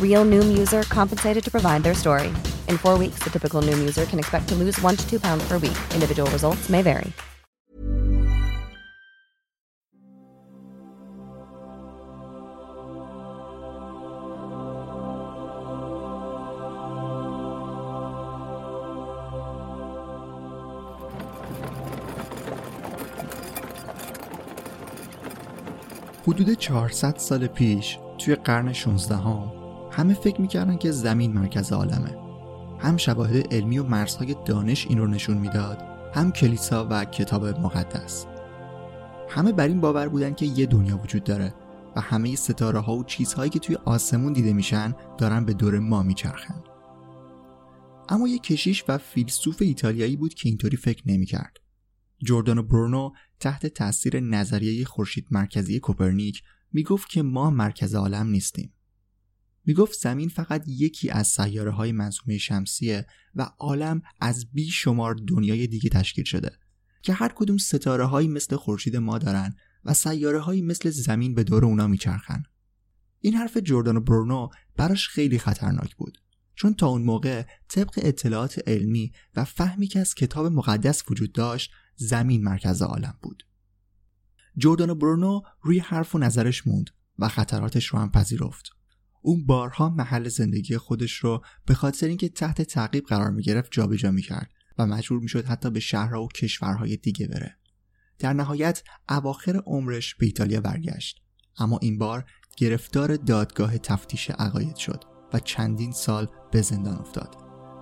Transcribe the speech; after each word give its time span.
Real 0.00 0.24
Noom 0.24 0.56
user 0.56 0.82
compensated 0.84 1.42
to 1.42 1.50
provide 1.50 1.82
their 1.82 1.94
story. 1.94 2.28
In 2.68 2.76
four 2.76 2.96
weeks, 2.98 3.18
the 3.24 3.30
typical 3.30 3.60
Noom 3.62 3.80
user 3.80 4.04
can 4.04 4.20
expect 4.20 4.46
to 4.50 4.54
lose 4.54 4.80
one 4.80 4.96
to 4.96 5.10
two 5.10 5.18
pounds 5.18 5.44
per 5.48 5.54
week. 5.54 5.78
Individual 5.92 6.30
results 6.30 6.68
may 6.68 6.82
vary. 6.82 7.12
حدود 26.26 26.54
400 26.54 27.18
سال 27.18 27.46
پیش 27.46 27.98
توی 28.18 28.34
قرن 28.34 28.72
16 28.72 29.16
هم 29.16 29.55
همه 29.97 30.13
فکر 30.13 30.41
می‌کردن 30.41 30.77
که 30.77 30.91
زمین 30.91 31.33
مرکز 31.33 31.71
عالمه. 31.71 32.17
هم 32.79 32.97
شواهد 32.97 33.53
علمی 33.53 33.79
و 33.79 33.83
مرزهای 33.83 34.35
دانش 34.45 34.87
این 34.87 34.97
رو 34.97 35.07
نشون 35.07 35.37
می‌داد 35.37 35.81
هم 36.13 36.31
کلیسا 36.31 36.87
و 36.91 37.05
کتاب 37.05 37.45
مقدس. 37.45 38.25
همه 39.29 39.51
بر 39.51 39.67
این 39.67 39.81
باور 39.81 40.07
بودن 40.07 40.33
که 40.33 40.45
یه 40.45 40.65
دنیا 40.65 40.97
وجود 40.97 41.23
داره 41.23 41.53
و 41.95 42.01
همه 42.01 42.35
ستاره 42.35 42.79
ها 42.79 42.95
و 42.95 43.03
چیزهایی 43.03 43.49
که 43.49 43.59
توی 43.59 43.75
آسمون 43.75 44.33
دیده 44.33 44.53
میشن 44.53 44.95
دارن 45.17 45.45
به 45.45 45.53
دور 45.53 45.79
ما 45.79 46.03
میچرخن. 46.03 46.63
اما 48.09 48.27
یه 48.27 48.39
کشیش 48.39 48.83
و 48.87 48.97
فیلسوف 48.97 49.61
ایتالیایی 49.61 50.15
بود 50.15 50.33
که 50.33 50.49
اینطوری 50.49 50.77
فکر 50.77 51.03
نمی‌کرد. 51.05 51.57
جوردانو 52.23 52.63
برونو 52.63 53.11
تحت 53.39 53.65
تاثیر 53.65 54.19
نظریه 54.19 54.85
خورشید 54.85 55.27
مرکزی 55.31 55.79
کوپرنیک 55.79 56.43
می‌گفت 56.73 57.09
که 57.09 57.21
ما 57.21 57.49
مرکز 57.49 57.95
عالم 57.95 58.27
نیستیم. 58.27 58.73
می‌گفت 59.67 59.99
زمین 59.99 60.29
فقط 60.29 60.63
یکی 60.67 61.09
از 61.09 61.27
سیاره 61.27 61.71
های 61.71 61.91
منظومه 61.91 62.37
شمسیه 62.37 63.05
و 63.35 63.41
عالم 63.41 64.01
از 64.21 64.45
بیشمار 64.53 65.15
دنیای 65.27 65.67
دیگه 65.67 65.89
تشکیل 65.89 66.23
شده 66.23 66.51
که 67.01 67.13
هر 67.13 67.31
کدوم 67.35 67.57
ستاره 67.57 68.05
هایی 68.05 68.27
مثل 68.27 68.55
خورشید 68.55 68.95
ما 68.95 69.17
دارن 69.17 69.55
و 69.85 69.93
سیاره 69.93 70.39
هایی 70.39 70.61
مثل 70.61 70.89
زمین 70.89 71.35
به 71.35 71.43
دور 71.43 71.65
اونا 71.65 71.87
میچرخن. 71.87 72.43
این 73.19 73.33
حرف 73.33 73.57
جردان 73.57 73.97
و 73.97 74.01
برونو 74.01 74.49
براش 74.75 75.07
خیلی 75.07 75.39
خطرناک 75.39 75.95
بود 75.95 76.17
چون 76.55 76.73
تا 76.73 76.87
اون 76.87 77.01
موقع 77.01 77.45
طبق 77.67 77.99
اطلاعات 78.03 78.61
علمی 78.67 79.11
و 79.35 79.45
فهمی 79.45 79.87
که 79.87 79.99
از 79.99 80.15
کتاب 80.15 80.45
مقدس 80.45 81.03
وجود 81.11 81.31
داشت 81.31 81.71
زمین 81.95 82.43
مرکز 82.43 82.81
عالم 82.81 83.17
بود. 83.21 83.43
جردان 84.57 84.89
و 84.89 84.95
برونو 84.95 85.41
روی 85.61 85.79
حرف 85.79 86.15
و 86.15 86.19
نظرش 86.19 86.67
موند 86.67 86.89
و 87.19 87.27
خطراتش 87.27 87.85
رو 87.85 87.99
هم 87.99 88.11
پذیرفت. 88.11 88.76
اون 89.21 89.45
بارها 89.45 89.89
محل 89.89 90.29
زندگی 90.29 90.77
خودش 90.77 91.13
رو 91.13 91.43
به 91.65 91.73
خاطر 91.73 92.07
اینکه 92.07 92.29
تحت 92.29 92.61
تعقیب 92.61 93.05
قرار 93.05 93.31
می 93.31 93.43
گرفت 93.43 93.71
جابجا 93.71 94.11
می 94.11 94.21
کرد 94.21 94.51
و 94.77 94.85
مجبور 94.85 95.19
می 95.19 95.29
شد 95.29 95.45
حتی 95.45 95.69
به 95.69 95.79
شهرها 95.79 96.23
و 96.23 96.27
کشورهای 96.27 96.97
دیگه 96.97 97.27
بره. 97.27 97.57
در 98.19 98.33
نهایت 98.33 98.83
اواخر 99.09 99.61
عمرش 99.65 100.15
به 100.15 100.25
ایتالیا 100.25 100.61
برگشت 100.61 101.21
اما 101.57 101.79
این 101.81 101.97
بار 101.97 102.25
گرفتار 102.57 103.15
دادگاه 103.15 103.77
تفتیش 103.77 104.29
عقاید 104.29 104.75
شد 104.75 105.03
و 105.33 105.39
چندین 105.39 105.91
سال 105.91 106.27
به 106.51 106.61
زندان 106.61 106.97
افتاد. 106.97 107.35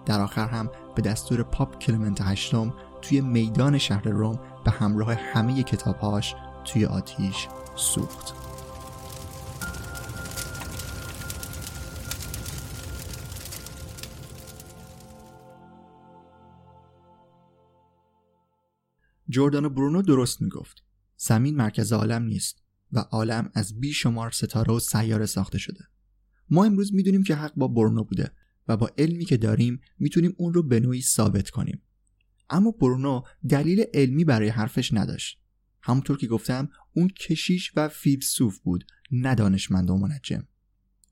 در 0.05 0.21
آخر 0.21 0.47
هم 0.47 0.71
به 0.95 1.01
دستور 1.01 1.43
پاپ 1.43 1.79
کلمنت 1.79 2.21
هشتم 2.21 2.73
توی 3.01 3.21
میدان 3.21 3.77
شهر 3.77 4.07
روم 4.07 4.39
به 4.65 4.71
همراه 4.71 5.13
همه 5.13 5.63
کتابهاش 5.63 6.35
توی 6.65 6.85
آتیش 6.85 7.47
سوخت. 7.75 8.54
جوردانو 19.35 19.69
برونو 19.69 20.01
درست 20.01 20.41
می‌گفت. 20.41 20.83
زمین 21.17 21.55
مرکز 21.55 21.93
عالم 21.93 22.23
نیست 22.23 22.63
و 22.91 22.99
عالم 22.99 23.51
از 23.53 23.79
بیشمار 23.79 24.31
ستاره 24.31 24.73
و 24.73 24.79
سیاره 24.79 25.25
ساخته 25.25 25.57
شده. 25.57 25.79
ما 26.49 26.65
امروز 26.65 26.93
می‌دونیم 26.93 27.23
که 27.23 27.35
حق 27.35 27.53
با 27.55 27.67
برونو 27.67 28.03
بوده 28.03 28.31
و 28.67 28.77
با 28.77 28.89
علمی 28.97 29.25
که 29.25 29.37
داریم 29.37 29.81
می‌تونیم 29.99 30.33
اون 30.37 30.53
رو 30.53 30.63
به 30.63 30.79
نوعی 30.79 31.01
ثابت 31.01 31.49
کنیم. 31.49 31.81
اما 32.49 32.71
برونو 32.71 33.21
دلیل 33.49 33.85
علمی 33.93 34.23
برای 34.23 34.49
حرفش 34.49 34.93
نداشت. 34.93 35.39
همونطور 35.81 36.17
که 36.17 36.27
گفتم 36.27 36.69
اون 36.93 37.07
کشیش 37.07 37.71
و 37.75 37.89
فیلسوف 37.89 38.59
بود 38.59 38.85
نه 39.11 39.35
دانشمند 39.35 39.89
و 39.89 39.97
منجم. 39.97 40.47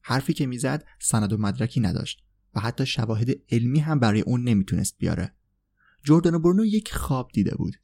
حرفی 0.02 0.34
که 0.34 0.46
می‌زد 0.46 0.86
سند 1.00 1.34
و 1.34 1.38
مدرکی 1.38 1.80
نداشت 1.80 2.24
و 2.56 2.60
حتی 2.60 2.86
شواهد 2.86 3.30
علمی 3.50 3.80
هم 3.80 4.00
برای 4.00 4.22
اون 4.22 4.44
نمی‌تونست 4.44 4.98
بیاره. 4.98 5.36
جوردانو 6.04 6.40
برونو 6.40 6.66
یک 6.66 6.94
خواب 6.94 7.32
دیده 7.34 7.56
بود. 7.56 7.76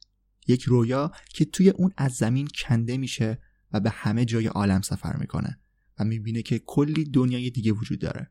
یک 0.46 0.62
رویا 0.62 1.12
که 1.28 1.44
توی 1.44 1.70
اون 1.70 1.92
از 1.96 2.12
زمین 2.12 2.48
کنده 2.54 2.96
میشه 2.96 3.42
و 3.72 3.80
به 3.80 3.90
همه 3.90 4.24
جای 4.24 4.46
عالم 4.46 4.80
سفر 4.80 5.16
می‌کنه 5.16 5.60
و 5.98 6.04
می‌بینه 6.04 6.42
که 6.42 6.58
کلی 6.58 7.04
دنیای 7.04 7.50
دیگه 7.50 7.72
وجود 7.72 7.98
داره. 7.98 8.30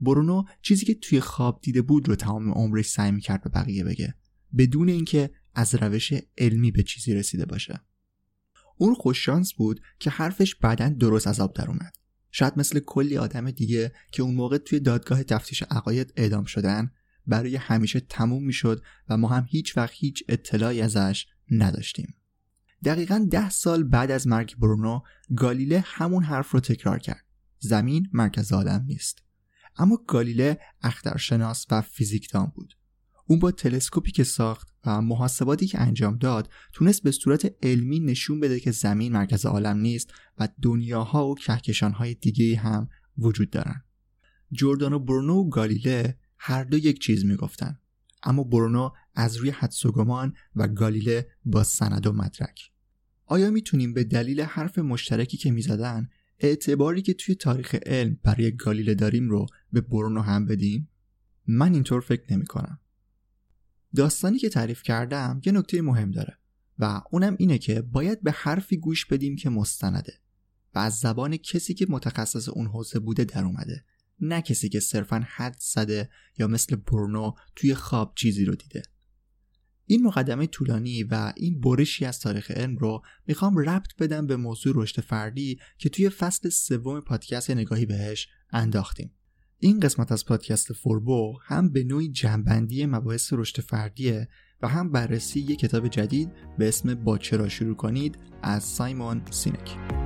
برونو 0.00 0.44
چیزی 0.62 0.86
که 0.86 0.94
توی 0.94 1.20
خواب 1.20 1.60
دیده 1.62 1.82
بود 1.82 2.08
رو 2.08 2.16
تمام 2.16 2.50
عمرش 2.50 2.86
سعی 2.86 3.10
می‌کرد 3.10 3.42
به 3.42 3.50
بقیه 3.50 3.84
بگه 3.84 4.14
بدون 4.58 4.88
اینکه 4.88 5.30
از 5.54 5.74
روش 5.74 6.12
علمی 6.38 6.70
به 6.70 6.82
چیزی 6.82 7.14
رسیده 7.14 7.46
باشه. 7.46 7.80
اون 8.78 8.94
خوششانس 8.94 9.54
بود 9.54 9.80
که 9.98 10.10
حرفش 10.10 10.54
بعدا 10.54 10.88
درست 10.88 11.26
از 11.26 11.40
آب 11.40 11.54
در 11.54 11.68
اومد. 11.68 11.96
شاید 12.30 12.52
مثل 12.56 12.80
کلی 12.80 13.16
آدم 13.16 13.50
دیگه 13.50 13.92
که 14.12 14.22
اون 14.22 14.34
موقع 14.34 14.58
توی 14.58 14.80
دادگاه 14.80 15.22
تفتیش 15.22 15.62
عقاید 15.62 16.12
اعدام 16.16 16.44
شدن 16.44 16.90
برای 17.26 17.56
همیشه 17.56 18.00
تموم 18.00 18.44
می‌شد 18.44 18.82
و 19.08 19.16
ما 19.16 19.28
هم 19.28 19.46
هیچ 19.48 19.76
وقت 19.76 19.92
هیچ 19.94 20.24
اطلاعی 20.28 20.80
ازش 20.80 21.26
نداشتیم. 21.50 22.14
دقیقا 22.84 23.26
ده 23.30 23.50
سال 23.50 23.84
بعد 23.84 24.10
از 24.10 24.26
مرگ 24.26 24.56
برونو 24.58 25.00
گالیله 25.36 25.84
همون 25.86 26.22
حرف 26.22 26.50
رو 26.50 26.60
تکرار 26.60 26.98
کرد. 26.98 27.24
زمین 27.58 28.08
مرکز 28.12 28.52
عالم 28.52 28.84
نیست. 28.86 29.22
اما 29.76 29.98
گالیله 30.06 30.58
اخترشناس 30.82 31.66
و 31.70 31.82
فیزیکدان 31.82 32.52
بود. 32.54 32.74
اون 33.26 33.38
با 33.38 33.50
تلسکوپی 33.50 34.10
که 34.10 34.24
ساخت 34.24 34.68
و 34.84 35.00
محاسباتی 35.00 35.66
که 35.66 35.80
انجام 35.80 36.18
داد 36.18 36.50
تونست 36.72 37.02
به 37.02 37.10
صورت 37.10 37.54
علمی 37.62 38.00
نشون 38.00 38.40
بده 38.40 38.60
که 38.60 38.70
زمین 38.70 39.12
مرکز 39.12 39.46
عالم 39.46 39.78
نیست 39.78 40.10
و 40.38 40.48
دنیاها 40.62 41.28
و 41.28 41.34
کهکشانهای 41.34 42.14
دیگه 42.14 42.56
هم 42.56 42.88
وجود 43.18 43.50
دارن. 43.50 43.84
جوردانو 44.52 44.98
برونو 44.98 45.34
و 45.34 45.48
گالیله 45.48 46.18
هر 46.38 46.64
دو 46.64 46.78
یک 46.78 47.00
چیز 47.00 47.24
می‌گفتن. 47.24 47.78
اما 48.22 48.44
برونو 48.44 48.90
از 49.16 49.36
روی 49.36 49.50
حدس 49.50 49.86
و 49.86 49.92
گمان 49.92 50.34
و 50.56 50.68
گالیله 50.68 51.28
با 51.44 51.64
سند 51.64 52.06
و 52.06 52.12
مدرک 52.12 52.70
آیا 53.26 53.50
می‌تونیم 53.50 53.94
به 53.94 54.04
دلیل 54.04 54.40
حرف 54.40 54.78
مشترکی 54.78 55.36
که 55.36 55.50
می‌زدن 55.50 56.08
اعتباری 56.38 57.02
که 57.02 57.14
توی 57.14 57.34
تاریخ 57.34 57.74
علم 57.74 58.18
برای 58.22 58.56
گالیله 58.56 58.94
داریم 58.94 59.30
رو 59.30 59.46
به 59.72 59.80
برونو 59.80 60.20
هم 60.20 60.46
بدیم؟ 60.46 60.88
من 61.46 61.74
اینطور 61.74 62.00
فکر 62.00 62.32
نمی 62.32 62.46
کنم. 62.46 62.80
داستانی 63.96 64.38
که 64.38 64.48
تعریف 64.48 64.82
کردم 64.82 65.40
یه 65.46 65.52
نکته 65.52 65.82
مهم 65.82 66.10
داره 66.10 66.38
و 66.78 67.02
اونم 67.10 67.36
اینه 67.38 67.58
که 67.58 67.82
باید 67.82 68.22
به 68.22 68.32
حرفی 68.32 68.76
گوش 68.76 69.06
بدیم 69.06 69.36
که 69.36 69.50
مستنده 69.50 70.20
و 70.74 70.78
از 70.78 70.98
زبان 70.98 71.36
کسی 71.36 71.74
که 71.74 71.86
متخصص 71.88 72.48
اون 72.48 72.66
حوزه 72.66 72.98
بوده 72.98 73.24
در 73.24 73.44
اومده 73.44 73.84
نه 74.20 74.42
کسی 74.42 74.68
که 74.68 74.80
صرفا 74.80 75.26
حدس 75.26 75.56
زده 75.58 76.10
یا 76.38 76.46
مثل 76.46 76.76
برونو 76.76 77.34
توی 77.56 77.74
خواب 77.74 78.12
چیزی 78.16 78.44
رو 78.44 78.54
دیده 78.54 78.82
این 79.86 80.02
مقدمه 80.02 80.46
طولانی 80.46 81.02
و 81.02 81.32
این 81.36 81.60
برشی 81.60 82.04
از 82.04 82.20
تاریخ 82.20 82.50
علم 82.50 82.76
رو 82.76 83.02
می‌خوام 83.26 83.58
ربط 83.58 83.96
بدم 83.98 84.26
به 84.26 84.36
موضوع 84.36 84.72
رشد 84.76 85.00
فردی 85.00 85.58
که 85.78 85.88
توی 85.88 86.08
فصل 86.08 86.48
سوم 86.48 87.00
پادکست 87.00 87.50
نگاهی 87.50 87.86
بهش 87.86 88.28
انداختیم. 88.52 89.10
این 89.58 89.80
قسمت 89.80 90.12
از 90.12 90.24
پادکست 90.24 90.72
فوربو 90.72 91.38
هم 91.44 91.72
به 91.72 91.84
نوعی 91.84 92.08
جمع‌بندی 92.08 92.86
مباحث 92.86 93.32
رشد 93.32 93.60
فردیه 93.60 94.28
و 94.62 94.68
هم 94.68 94.92
بررسی 94.92 95.40
یک 95.40 95.58
کتاب 95.58 95.88
جدید 95.88 96.32
به 96.58 96.68
اسم 96.68 96.94
با 96.94 97.18
چرا 97.18 97.48
شروع 97.48 97.76
کنید 97.76 98.18
از 98.42 98.64
سایمون 98.64 99.22
سینک. 99.30 100.05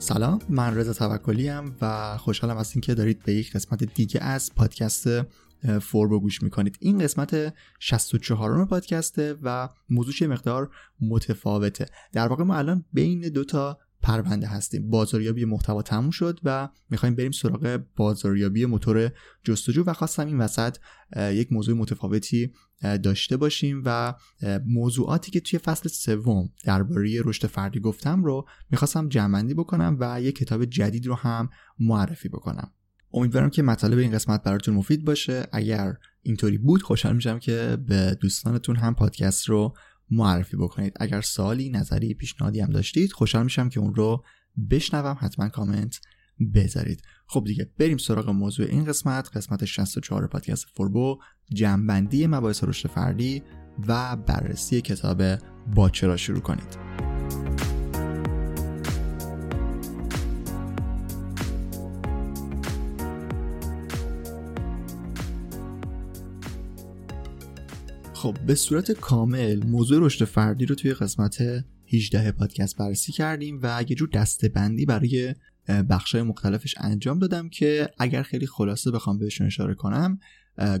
سلام 0.00 0.38
من 0.48 0.76
رضا 0.76 0.92
توکلی 0.92 1.50
و 1.80 2.16
خوشحالم 2.16 2.56
از 2.56 2.72
اینکه 2.74 2.94
دارید 2.94 3.22
به 3.22 3.34
یک 3.34 3.52
قسمت 3.52 3.84
دیگه 3.94 4.20
از 4.20 4.54
پادکست 4.54 5.08
فوربو 5.80 6.20
گوش 6.20 6.42
می‌کنید. 6.42 6.76
این 6.80 6.98
قسمت 6.98 7.54
64 7.78 8.64
پادکسته 8.64 9.36
و 9.42 9.68
موضوعش 9.90 10.22
مقدار 10.22 10.70
متفاوته. 11.00 11.86
در 12.12 12.28
واقع 12.28 12.44
ما 12.44 12.56
الان 12.56 12.84
بین 12.92 13.20
دو 13.20 13.44
تا 13.44 13.78
پرونده 14.02 14.46
هستیم. 14.46 14.90
بازاریابی 14.90 15.44
محتوا 15.44 15.82
تموم 15.82 16.10
شد 16.10 16.40
و 16.44 16.68
می‌خوایم 16.90 17.14
بریم 17.14 17.30
سراغ 17.30 17.80
بازاریابی 17.96 18.66
موتور 18.66 19.10
جستجو 19.44 19.84
و 19.86 19.92
خواستم 19.92 20.26
این 20.26 20.38
وسط 20.38 20.76
یک 21.16 21.52
موضوع 21.52 21.76
متفاوتی 21.76 22.52
داشته 23.02 23.36
باشیم 23.36 23.82
و 23.84 24.14
موضوعاتی 24.66 25.30
که 25.30 25.40
توی 25.40 25.58
فصل 25.58 25.88
سوم 25.88 26.50
درباره 26.64 27.22
رشد 27.24 27.46
فردی 27.46 27.80
گفتم 27.80 28.24
رو 28.24 28.46
می‌خواستم 28.70 29.08
جمعندی 29.08 29.54
بکنم 29.54 29.96
و 30.00 30.22
یک 30.22 30.36
کتاب 30.36 30.64
جدید 30.64 31.06
رو 31.06 31.14
هم 31.14 31.48
معرفی 31.78 32.28
بکنم. 32.28 32.70
امیدوارم 33.12 33.50
که 33.50 33.62
مطالب 33.62 33.98
این 33.98 34.12
قسمت 34.12 34.42
براتون 34.42 34.74
مفید 34.74 35.04
باشه. 35.04 35.46
اگر 35.52 35.94
اینطوری 36.22 36.58
بود 36.58 36.82
خوشحال 36.82 37.16
میشم 37.16 37.38
که 37.38 37.78
به 37.86 38.18
دوستانتون 38.20 38.76
هم 38.76 38.94
پادکست 38.94 39.48
رو 39.48 39.74
معرفی 40.10 40.56
بکنید. 40.56 40.92
اگر 41.00 41.20
سوالی 41.20 41.70
نظری 41.70 42.14
پیشنهادی 42.14 42.60
هم 42.60 42.70
داشتید 42.70 43.12
خوشحال 43.12 43.44
میشم 43.44 43.68
که 43.68 43.80
اون 43.80 43.94
رو 43.94 44.24
بشنوم. 44.70 45.16
حتما 45.20 45.48
کامنت 45.48 46.00
بذارید. 46.54 47.02
خب 47.26 47.44
دیگه 47.44 47.70
بریم 47.78 47.98
سراغ 47.98 48.30
موضوع 48.30 48.66
این 48.66 48.84
قسمت. 48.84 49.36
قسمت 49.36 49.64
64 49.64 50.26
پادکست 50.26 50.66
فوربو 50.76 51.18
جنبندی 51.54 52.26
مباحث 52.26 52.64
رشد 52.64 52.88
فردی 52.88 53.42
و 53.88 54.16
بررسی 54.16 54.80
کتاب 54.80 55.22
با 55.74 55.90
چرا 55.90 56.16
شروع 56.16 56.40
کنید. 56.40 57.79
خب 68.20 68.38
به 68.46 68.54
صورت 68.54 68.92
کامل 68.92 69.66
موضوع 69.66 70.06
رشد 70.06 70.24
فردی 70.24 70.66
رو 70.66 70.74
توی 70.74 70.94
قسمت 70.94 71.64
18 71.92 72.32
پادکست 72.32 72.76
بررسی 72.76 73.12
کردیم 73.12 73.58
و 73.62 73.84
یه 73.88 73.96
جور 73.96 74.08
دسته 74.08 74.48
بندی 74.48 74.86
برای 74.86 75.34
بخشای 75.68 76.22
مختلفش 76.22 76.74
انجام 76.78 77.18
دادم 77.18 77.48
که 77.48 77.90
اگر 77.98 78.22
خیلی 78.22 78.46
خلاصه 78.46 78.90
بخوام 78.90 79.18
بهشون 79.18 79.46
اشاره 79.46 79.74
کنم 79.74 80.18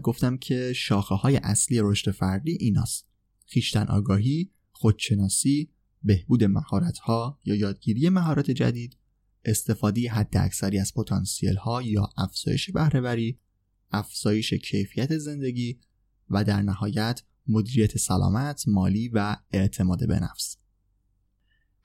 گفتم 0.02 0.36
که 0.36 0.72
شاخه 0.72 1.14
های 1.14 1.36
اصلی 1.36 1.80
رشد 1.82 2.10
فردی 2.10 2.58
ایناست. 2.60 3.06
خیشتن 3.46 3.86
آگاهی، 3.86 4.50
خودشناسی، 4.72 5.70
بهبود 6.02 6.44
مهارت 6.44 6.98
ها 6.98 7.38
یا 7.44 7.54
یادگیری 7.54 8.08
مهارت 8.08 8.50
جدید، 8.50 8.96
استفاده 9.44 10.10
حد 10.10 10.36
اکثری 10.36 10.78
از 10.78 10.94
پتانسیل 10.94 11.56
ها 11.56 11.82
یا 11.82 12.10
افزایش 12.16 12.70
بهرهوری، 12.70 13.38
افزایش 13.92 14.54
کیفیت 14.54 15.18
زندگی 15.18 15.78
و 16.30 16.44
در 16.44 16.62
نهایت 16.62 17.22
مدیریت 17.48 17.98
سلامت، 17.98 18.68
مالی 18.68 19.08
و 19.08 19.36
اعتماد 19.52 20.08
به 20.08 20.20
نفس. 20.20 20.56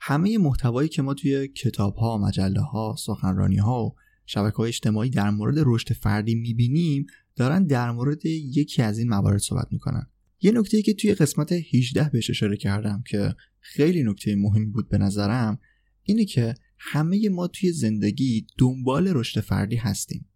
همه 0.00 0.38
محتوایی 0.38 0.88
که 0.88 1.02
ما 1.02 1.14
توی 1.14 1.48
کتاب 1.48 1.96
ها، 1.96 2.18
مجله 2.18 2.60
و 3.68 3.90
شبکه 4.26 4.56
های 4.56 4.68
اجتماعی 4.68 5.10
در 5.10 5.30
مورد 5.30 5.54
رشد 5.58 5.92
فردی 5.92 6.34
می‌بینیم 6.34 7.06
دارن 7.36 7.64
در 7.64 7.90
مورد 7.90 8.26
یکی 8.26 8.82
از 8.82 8.98
این 8.98 9.08
موارد 9.08 9.38
صحبت 9.38 9.68
می‌کنن. 9.70 10.06
یه 10.40 10.52
نکته 10.52 10.82
که 10.82 10.94
توی 10.94 11.14
قسمت 11.14 11.52
18 11.52 12.08
بهش 12.08 12.30
اشاره 12.30 12.56
کردم 12.56 13.02
که 13.06 13.34
خیلی 13.60 14.02
نکته 14.02 14.36
مهمی 14.36 14.66
بود 14.66 14.88
به 14.88 14.98
نظرم 14.98 15.58
اینه 16.02 16.24
که 16.24 16.54
همه 16.78 17.28
ما 17.28 17.48
توی 17.48 17.72
زندگی 17.72 18.46
دنبال 18.58 19.08
رشد 19.08 19.40
فردی 19.40 19.76
هستیم. 19.76 20.28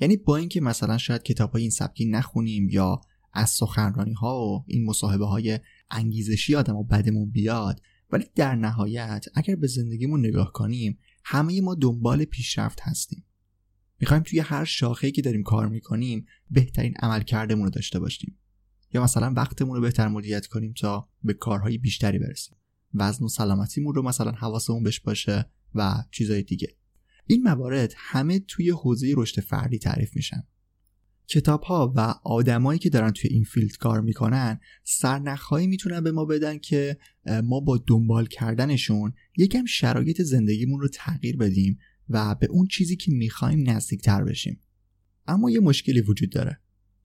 یعنی 0.00 0.16
با 0.16 0.36
اینکه 0.36 0.60
مثلا 0.60 0.98
شاید 0.98 1.22
کتاب 1.22 1.50
های 1.50 1.62
این 1.62 1.70
سبکی 1.70 2.04
نخونیم 2.04 2.68
یا 2.68 3.00
از 3.32 3.50
سخنرانی 3.50 4.12
ها 4.12 4.46
و 4.46 4.64
این 4.66 4.84
مصاحبه 4.84 5.26
های 5.26 5.60
انگیزشی 5.90 6.54
آدم 6.54 6.76
و 6.76 6.84
بدمون 6.84 7.30
بیاد. 7.30 7.82
ولی 8.10 8.24
در 8.34 8.54
نهایت 8.54 9.26
اگر 9.34 9.56
به 9.56 9.66
زندگیمون 9.66 10.26
نگاه 10.26 10.52
کنیم 10.52 10.98
همه 11.24 11.60
ما 11.60 11.74
دنبال 11.74 12.24
پیشرفت 12.24 12.78
هستیم. 12.82 13.24
می‌خوایم 14.00 14.22
توی 14.22 14.38
هر 14.38 14.64
شاخه‌ای 14.64 15.12
که 15.12 15.22
داریم 15.22 15.42
کار 15.42 15.68
می‌کنیم 15.68 16.26
بهترین 16.50 16.94
عمل 17.02 17.22
کردمون 17.22 17.64
رو 17.64 17.70
داشته 17.70 17.98
باشیم. 17.98 18.38
یا 18.94 19.02
مثلا 19.02 19.32
وقتمون 19.36 19.76
رو 19.76 19.82
بهتر 19.82 20.08
مدیریت 20.08 20.46
کنیم 20.46 20.72
تا 20.72 21.08
به 21.22 21.34
کارهای 21.34 21.78
بیشتری 21.78 22.18
برسیم. 22.18 22.56
وزن 22.94 23.24
و 23.24 23.28
سلامتیمون 23.28 23.94
رو 23.94 24.02
مثلا 24.02 24.30
حواسمون 24.30 24.82
بهش 24.82 25.00
باشه 25.00 25.50
و 25.74 26.04
چیزهای 26.10 26.42
دیگه. 26.42 26.68
این 27.26 27.42
موارد 27.42 27.94
همه 27.96 28.38
توی 28.38 28.70
حوزه 28.70 29.14
رشد 29.16 29.40
فردی 29.40 29.78
تعریف 29.78 30.16
میشن. 30.16 30.42
کتاب 31.28 31.62
ها 31.62 31.92
و 31.96 32.00
آدمایی 32.24 32.78
که 32.78 32.90
دارن 32.90 33.10
توی 33.10 33.30
این 33.30 33.44
فیلد 33.44 33.76
کار 33.76 34.00
می‌کنن 34.00 34.60
سرنخهایی 34.84 35.66
می‌تونن 35.66 36.00
به 36.00 36.12
ما 36.12 36.24
بدن 36.24 36.58
که 36.58 36.98
ما 37.44 37.60
با 37.60 37.84
دنبال 37.86 38.26
کردنشون 38.26 39.12
یکم 39.36 39.64
شرایط 39.64 40.22
زندگیمون 40.22 40.80
رو 40.80 40.88
تغییر 40.88 41.36
بدیم 41.36 41.78
و 42.08 42.34
به 42.34 42.46
اون 42.46 42.66
چیزی 42.66 42.96
که 42.96 43.12
می‌خوایم 43.12 43.70
نزدیکتر 43.70 44.24
بشیم. 44.24 44.60
اما 45.26 45.50
یه 45.50 45.60
مشکلی 45.60 46.00
وجود 46.00 46.30
داره. 46.30 46.60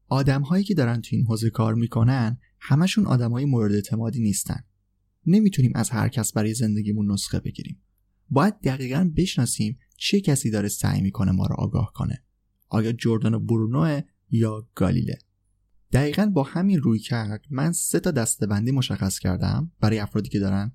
آدم 0.07 0.41
هایی 0.41 0.63
که 0.63 0.73
دارن 0.73 1.01
توی 1.01 1.17
این 1.17 1.27
حوزه 1.27 1.49
کار 1.49 1.75
می‌کنن 1.75 2.37
همشون 2.59 3.05
آدمای 3.05 3.45
مورد 3.45 3.73
اعتمادی 3.73 4.21
نیستن. 4.21 4.63
نمی‌تونیم 5.25 5.71
از 5.75 5.89
هر 5.89 6.09
کس 6.09 6.33
برای 6.33 6.53
زندگیمون 6.53 7.11
نسخه 7.11 7.39
بگیریم. 7.39 7.81
باید 8.29 8.53
دقیقا 8.63 9.11
بشناسیم 9.17 9.79
چه 9.97 10.21
کسی 10.21 10.51
داره 10.51 10.67
سعی 10.67 11.01
می‌کنه 11.01 11.31
ما 11.31 11.45
رو 11.45 11.55
آگاه 11.55 11.91
کنه. 11.95 12.23
آیا 12.69 12.91
جردن 12.91 13.45
برونو 13.45 14.01
یا 14.29 14.67
گالیله؟ 14.75 15.17
دقیقا 15.91 16.25
با 16.25 16.43
همین 16.43 16.81
روی 16.81 16.99
کرد 16.99 17.45
من 17.49 17.71
سه 17.71 17.99
تا 17.99 18.11
دستبندی 18.11 18.71
مشخص 18.71 19.19
کردم 19.19 19.71
برای 19.79 19.99
افرادی 19.99 20.29
که 20.29 20.39
دارن 20.39 20.71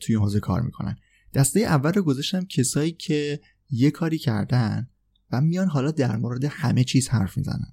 توی 0.00 0.14
حوزه 0.14 0.40
کار 0.40 0.60
می‌کنن. 0.60 0.96
دسته 1.34 1.60
اول 1.60 1.92
رو 1.92 2.02
گذاشتم 2.02 2.44
کسایی 2.44 2.92
که 2.92 3.40
یه 3.70 3.90
کاری 3.90 4.18
کردن 4.18 4.88
و 5.32 5.40
میان 5.40 5.68
حالا 5.68 5.90
در 5.90 6.16
مورد 6.16 6.44
همه 6.44 6.84
چیز 6.84 7.08
حرف 7.08 7.36
می‌زنن. 7.36 7.72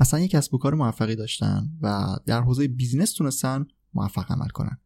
مثلا 0.00 0.20
یک 0.20 0.30
کسب 0.30 0.54
و 0.54 0.58
کار 0.58 0.74
موفقی 0.74 1.16
داشتن 1.16 1.70
و 1.82 2.16
در 2.26 2.42
حوزه 2.42 2.68
بیزینس 2.68 3.12
تونستن 3.12 3.66
موفق 3.94 4.32
عمل 4.32 4.48
کنن. 4.48 4.78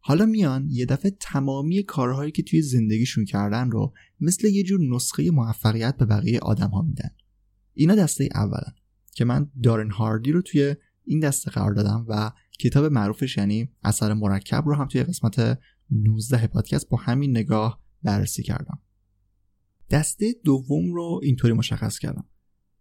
حالا 0.00 0.26
میان 0.26 0.68
یه 0.70 0.86
دفعه 0.86 1.16
تمامی 1.20 1.82
کارهایی 1.82 2.32
که 2.32 2.42
توی 2.42 2.62
زندگیشون 2.62 3.24
کردن 3.24 3.70
رو 3.70 3.94
مثل 4.20 4.46
یه 4.46 4.62
جور 4.62 4.80
نسخه 4.80 5.30
موفقیت 5.30 5.96
به 5.96 6.04
بقیه 6.04 6.38
آدم 6.38 6.70
ها 6.70 6.82
میدن. 6.82 7.10
اینا 7.78 7.94
دسته 7.94 8.28
اولن 8.34 8.74
که 9.14 9.24
من 9.24 9.50
دارن 9.62 9.90
هاردی 9.90 10.32
رو 10.32 10.42
توی 10.42 10.76
این 11.04 11.20
دسته 11.20 11.50
قرار 11.50 11.72
دادم 11.72 12.06
و 12.08 12.32
کتاب 12.58 12.84
معروفش 12.84 13.36
یعنی 13.36 13.68
اثر 13.84 14.14
مرکب 14.14 14.62
رو 14.66 14.74
هم 14.74 14.88
توی 14.88 15.02
قسمت 15.02 15.58
19 15.90 16.46
پادکست 16.46 16.88
با 16.88 16.96
همین 16.96 17.30
نگاه 17.30 17.82
بررسی 18.02 18.42
کردم. 18.42 18.78
دسته 19.90 20.34
دوم 20.44 20.94
رو 20.94 21.20
اینطوری 21.22 21.52
مشخص 21.52 21.98
کردم. 21.98 22.24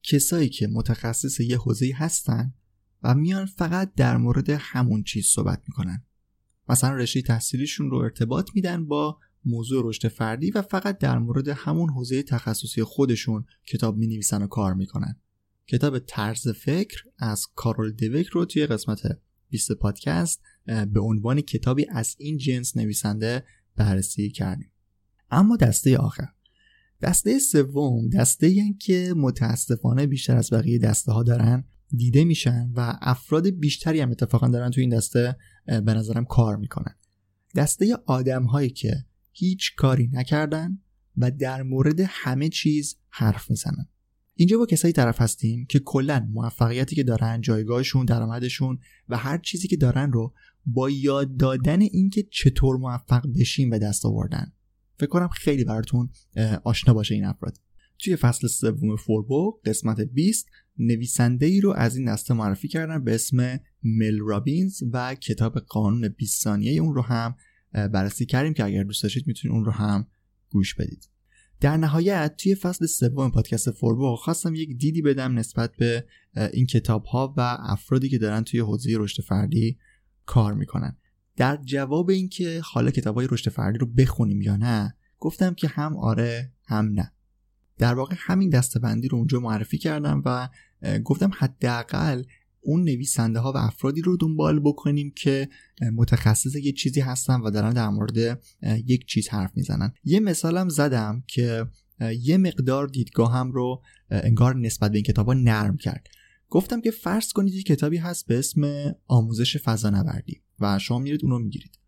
کسایی 0.04 0.50
که 0.50 0.68
متخصص 0.68 1.40
یه 1.40 1.58
حوزه 1.58 1.92
هستن 1.96 2.54
و 3.04 3.16
میان 3.16 3.46
فقط 3.46 3.94
در 3.94 4.18
مورد 4.18 4.50
همون 4.50 5.04
چیز 5.04 5.26
صحبت 5.26 5.64
می‌کنن. 5.68 6.06
مثلا 6.70 6.94
رشته 6.94 7.22
تحصیلیشون 7.22 7.90
رو 7.90 7.98
ارتباط 7.98 8.50
میدن 8.56 8.88
با 8.88 9.20
موضوع 9.48 9.82
رشد 9.86 10.08
فردی 10.08 10.52
و 10.52 10.62
فقط 10.62 10.98
در 10.98 11.18
مورد 11.18 11.48
همون 11.48 11.90
حوزه 11.90 12.24
تخصصی 12.24 12.84
خودشون 12.84 13.46
کتاب 13.66 13.98
می 13.98 14.08
نویسن 14.08 14.42
و 14.42 14.48
کار 14.48 14.74
می‌کنن. 14.74 15.16
کتاب 15.68 16.00
طرز 16.00 16.48
فکر 16.48 17.04
از 17.18 17.48
کارول 17.56 17.92
دوک 17.92 18.26
رو 18.26 18.46
توی 18.46 18.66
قسمت 18.66 19.00
20 19.50 19.72
پادکست 19.72 20.42
به 20.66 21.00
عنوان 21.00 21.42
کتابی 21.42 21.86
از 21.90 22.16
این 22.20 22.38
جنس 22.38 22.78
نویسنده 22.78 23.44
بررسی 23.76 24.30
کردیم. 24.30 24.72
اما 25.32 25.58
دسته 25.58 25.98
آخر. 25.98 26.28
دسته 27.02 27.40
سوم 27.40 28.10
دسته 28.10 28.48
این 28.48 28.78
که 28.78 29.14
متاسفانه 29.18 30.08
بیشتر 30.08 30.38
از 30.38 30.54
بقیه 30.54 30.80
دسته 30.80 31.12
ها 31.12 31.24
دارن 31.24 31.64
دیده 31.90 32.24
میشن 32.24 32.72
و 32.76 32.98
افراد 33.02 33.50
بیشتری 33.50 34.00
هم 34.00 34.12
اتفاقا 34.12 34.48
دارن 34.48 34.72
تو 34.72 34.82
این 34.82 34.90
دسته 34.90 35.38
به 35.66 35.94
نظرم 35.94 36.26
کار 36.26 36.56
می‌کنن. 36.56 36.96
دسته 37.56 37.98
آدم 38.06 38.44
هایی 38.44 38.70
که 38.70 39.06
هیچ 39.40 39.76
کاری 39.76 40.10
نکردن 40.14 40.80
و 41.18 41.32
در 41.32 41.64
مورد 41.64 42.00
همه 42.08 42.50
چیز 42.50 42.96
حرف 43.10 43.50
می‌زنن. 43.50 43.88
اینجا 44.36 44.58
با 44.58 44.66
کسایی 44.66 44.94
طرف 44.94 45.22
هستیم 45.22 45.66
که 45.66 45.80
کلا 45.80 46.28
موفقیتی 46.32 46.96
که 46.96 47.04
دارن 47.04 47.42
جایگاهشون 47.42 48.06
درآمدشون 48.06 48.80
و 49.10 49.18
هر 49.18 49.38
چیزی 49.38 49.68
که 49.68 49.78
دارن 49.78 50.12
رو 50.12 50.34
با 50.66 50.90
یاد 50.90 51.38
دادن 51.38 51.82
اینکه 51.82 52.24
چطور 52.32 52.78
موفق 52.78 53.26
بشیم 53.40 53.70
به 53.70 53.80
دست 53.80 54.06
آوردن. 54.06 54.52
فکر 55.00 55.10
کنم 55.10 55.28
خیلی 55.28 55.64
براتون 55.64 56.10
آشنا 56.64 56.94
باشه 56.94 57.16
این 57.16 57.26
افراد. 57.26 57.58
توی 58.00 58.16
فصل 58.16 58.48
سوم 58.48 58.96
فوربو 58.96 59.60
قسمت 59.66 60.02
20 60.02 60.48
نویسنده 60.78 61.46
ای 61.46 61.62
رو 61.62 61.74
از 61.74 61.96
این 61.96 62.14
دسته 62.14 62.34
معرفی 62.34 62.68
کردم 62.68 63.04
به 63.04 63.16
اسم 63.16 63.60
مل 63.84 64.20
رابینز 64.20 64.84
و 64.92 65.16
کتاب 65.16 65.60
قانون 65.60 66.08
20 66.08 66.44
ثانیه 66.44 66.82
اون 66.82 66.96
رو 66.96 67.02
هم 67.02 67.36
بررسی 67.94 68.26
کردیم 68.26 68.54
که 68.54 68.64
اگر 68.64 68.84
دوست 68.84 69.04
داشتید 69.04 69.28
می‌تونید 69.28 69.56
اون 69.56 69.66
رو 69.66 69.72
هم 69.72 70.08
گوش 70.50 70.76
بدید. 70.76 71.10
در 71.60 71.78
نهایت 71.78 72.36
توی 72.38 72.56
فصل 72.56 72.86
سوم 72.86 73.32
پادکست 73.32 73.72
فوربو 73.72 74.16
خواستم 74.16 74.56
یک 74.56 74.78
دیدی 74.78 75.02
بدم 75.02 75.40
نسبت 75.40 75.76
به 75.76 76.06
این 76.54 76.66
کتاب 76.66 77.06
ها 77.06 77.34
و 77.38 77.58
افرادی 77.60 78.10
که 78.10 78.18
دارن 78.18 78.44
توی 78.44 78.60
حوزه 78.60 78.90
رشد 78.98 79.24
فردی 79.24 79.78
کار 80.26 80.54
می‌کنن. 80.54 80.98
در 81.36 81.58
جواب 81.66 82.10
اینکه 82.10 82.62
حالا 82.64 82.92
کتاب 82.92 83.16
های 83.16 83.28
رشد 83.32 83.52
فردی 83.52 83.78
رو 83.78 83.86
بخونیم 83.86 84.42
یا 84.42 84.56
نه 84.56 84.96
گفتم 85.20 85.54
که 85.54 85.68
هم 85.68 85.98
آره 85.98 86.52
هم 86.68 86.86
نه. 86.86 87.12
در 87.78 87.94
واقع 87.94 88.16
همین 88.18 88.50
دستبندی 88.50 89.08
رو 89.08 89.18
اونجا 89.18 89.40
معرفی 89.40 89.78
کردم 89.78 90.22
و 90.26 90.50
گفتم 91.04 91.32
حداقل 91.38 92.24
اون 92.68 92.84
نویسنده 92.84 93.40
ها 93.40 93.52
و 93.52 93.58
افرادی 93.58 94.02
رو 94.02 94.18
دنبال 94.18 94.60
بکنیم 94.60 95.12
که 95.16 95.50
متخصص 95.94 96.56
یه 96.56 96.72
چیزی 96.72 97.02
هستن 97.02 97.42
و 97.42 97.52
دارن 97.52 97.74
در 97.74 97.90
مورد 97.90 98.44
یک 98.86 99.06
چیز 99.06 99.30
حرف 99.30 99.52
می‌زنن. 99.56 99.94
یه 100.04 100.20
مثالم 100.20 100.70
زدم 100.70 101.24
که 101.28 101.66
یه 102.22 102.38
مقدار 102.38 102.88
دیدگاهم 102.88 103.52
رو 103.52 103.82
انگار 104.10 104.56
نسبت 104.56 104.92
به 104.92 104.98
این 104.98 105.04
کتاب 105.04 105.28
ها 105.28 105.34
نرم 105.34 105.78
کرد. 105.78 106.08
گفتم 106.50 106.82
که 106.82 106.92
فرض 106.92 107.34
کنید 107.34 107.54
یه 107.54 107.64
کتابی 107.64 107.98
هست 107.98 108.28
به 108.28 108.40
اسم 108.40 108.92
آموزش 109.08 109.58
فضانوردی 109.58 110.42
و 110.60 110.80
شما 110.80 111.00
میرید 111.00 111.24
اونو 111.24 111.40
می‌گیرید. 111.40 111.80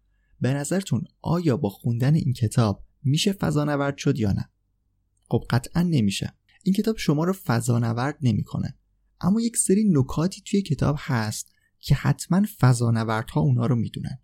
به 0.42 0.54
نظرتون 0.54 1.02
آیا 1.22 1.58
با 1.58 1.70
خوندن 1.70 2.16
این 2.16 2.34
کتاب 2.34 2.84
میشه 3.04 3.32
فضانورد 3.32 3.98
شد 3.98 4.20
یا 4.20 4.32
نه؟ 4.32 4.50
خب 5.30 5.44
قطعا 5.50 5.82
نمیشه. 5.82 6.34
این 6.64 6.76
کتاب 6.76 6.98
شما 6.98 7.24
رو 7.24 7.34
فضانورد 7.34 8.18
نمی‌کنه. 8.22 8.79
اما 9.22 9.42
یک 9.42 9.58
سری 9.58 9.90
نکاتی 9.92 10.42
توی 10.46 10.62
کتاب 10.62 10.96
هست 11.00 11.52
که 11.80 11.96
حتما 11.96 12.42
فضانوردها 12.60 13.42
اونا 13.42 13.66
رو 13.66 13.76
می‌دونن. 13.76 14.20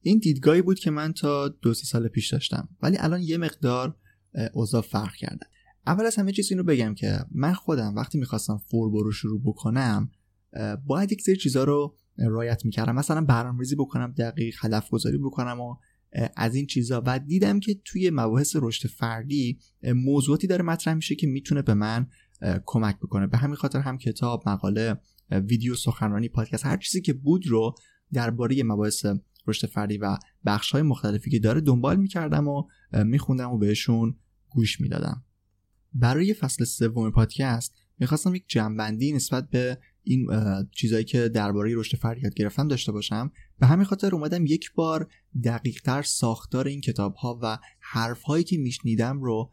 این 0.00 0.18
دیدگاهی 0.18 0.62
بود 0.62 0.78
که 0.78 0.90
من 0.90 1.12
تا 1.12 1.48
دو 1.48 1.74
سه 1.74 1.84
سال 1.84 2.08
پیش 2.08 2.32
داشتم 2.32 2.68
ولی 2.82 2.96
الان 2.98 3.22
یه 3.22 3.38
مقدار 3.38 3.96
اوضاع 4.52 4.82
فرق 4.82 5.14
کرده. 5.14 5.46
اول 5.86 6.06
از 6.06 6.16
همه 6.16 6.32
چیز 6.32 6.50
این 6.50 6.58
رو 6.58 6.64
بگم 6.64 6.94
که 6.94 7.18
من 7.30 7.52
خودم 7.52 7.94
وقتی 7.94 8.18
می‌خواستم 8.18 8.58
فوربو 8.70 9.02
رو 9.02 9.12
شروع 9.12 9.40
بکنم 9.44 10.10
باید 10.86 11.12
یک 11.12 11.22
سری 11.22 11.36
چیزها 11.36 11.64
رو 11.64 11.96
رایت 12.18 12.64
می‌کردم. 12.64 12.94
مثلا 12.94 13.20
برنامه‌ریزی 13.20 13.76
بکنم 13.76 14.12
دقیق 14.12 14.56
هدف 14.60 14.90
گذاری 14.90 15.18
بکنم 15.18 15.60
و 15.60 15.76
از 16.36 16.54
این 16.54 16.66
چیزا. 16.66 17.02
و 17.06 17.18
دیدم 17.18 17.60
که 17.60 17.80
توی 17.84 18.10
مباحث 18.10 18.56
رشد 18.60 18.88
فردی 18.88 19.58
موضوعاتی 19.82 20.46
داره 20.46 20.62
مطرح 20.62 20.94
میشه 20.94 21.14
که 21.14 21.26
می‌تونه 21.26 21.62
به 21.62 21.74
من 21.74 22.06
کمک 22.66 22.96
بکنه. 22.96 23.26
به 23.26 23.38
همین 23.38 23.56
خاطر 23.56 23.80
هم 23.80 23.98
کتاب 23.98 24.48
مقاله 24.48 25.00
ویدیو 25.30 25.74
سخنرانی 25.74 26.28
پادکست 26.28 26.66
هر 26.66 26.76
چیزی 26.76 27.00
که 27.00 27.12
بود 27.12 27.46
رو 27.46 27.74
درباره 28.12 28.62
مباحث 28.62 29.06
رشد 29.46 29.68
فردی 29.68 29.98
و 29.98 30.16
بخش 30.46 30.72
های 30.72 30.82
مختلفی 30.82 31.30
که 31.30 31.38
داره 31.38 31.60
دنبال 31.60 31.96
می‌کردم 31.96 32.48
و 32.48 32.64
میخوندم 32.92 33.50
و 33.50 33.58
بهشون 33.58 34.16
گوش 34.48 34.80
می‌دادم. 34.80 35.24
برای 35.94 36.34
فصل 36.34 36.64
سوم 36.64 37.10
پادکست 37.10 37.74
می‌خواستم 37.98 38.34
یک 38.34 38.44
جنبندی 38.48 39.12
نسبت 39.12 39.50
به 39.50 39.78
این 40.02 40.26
چیزایی 40.72 41.04
که 41.04 41.28
درباره 41.28 41.76
رشد 41.76 41.96
فردی 41.96 42.20
یاد 42.20 42.34
گرفتم 42.34 42.68
داشته 42.68 42.92
باشم. 42.92 43.32
به 43.58 43.66
همین 43.66 43.84
خاطر 43.84 44.14
اومدم 44.14 44.46
یک 44.46 44.72
بار 44.74 45.08
دقیقتر 45.44 46.02
ساختار 46.02 46.66
این 46.66 46.80
کتاب 46.80 47.14
ها 47.14 47.38
و 47.42 47.58
حرف 47.80 48.22
هایی 48.22 48.44
که 48.44 48.58
میشنیدم 48.58 49.22
رو 49.22 49.52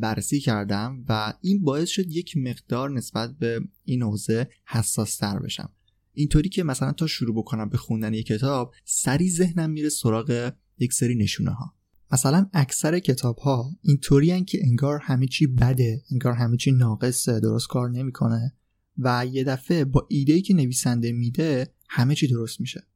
بررسی 0.00 0.40
کردم 0.40 1.04
و 1.08 1.34
این 1.40 1.62
باعث 1.62 1.88
شد 1.88 2.10
یک 2.10 2.36
مقدار 2.36 2.90
نسبت 2.90 3.38
به 3.38 3.60
این 3.84 4.02
حوزه 4.02 4.48
حساس 4.66 5.16
تر 5.16 5.38
بشم. 5.38 5.72
اینطوری 6.12 6.48
که 6.48 6.62
مثلا 6.64 6.92
تا 6.92 7.06
شروع 7.06 7.36
بکنم 7.36 7.68
به 7.68 7.76
خوندن 7.76 8.14
یک 8.14 8.26
کتاب 8.26 8.74
سری 8.84 9.30
ذهنم 9.30 9.70
میره 9.70 9.88
سراغ 9.88 10.52
یک 10.78 10.92
سری 10.92 11.14
نشونه 11.14 11.50
ها 11.50 11.74
مثلا 12.12 12.50
اکثر 12.52 12.98
کتاب 12.98 13.38
ها 13.38 13.70
اینطوری 13.82 14.44
که 14.44 14.58
انگار 14.62 14.98
همه 15.02 15.26
چی 15.26 15.46
بده 15.46 16.02
انگار 16.10 16.32
همه 16.32 16.56
چی 16.56 16.72
ناقصه 16.72 17.40
درست 17.40 17.68
کار 17.68 17.90
نمی‌کنه 17.90 18.54
و 18.98 19.26
یه 19.32 19.44
دفعه 19.44 19.84
با 19.84 20.06
ایده 20.10 20.40
که 20.40 20.54
نویسنده 20.54 21.12
میده 21.12 21.74
همه 21.88 22.14
چی 22.14 22.28
درست 22.28 22.60
میشه. 22.60 22.86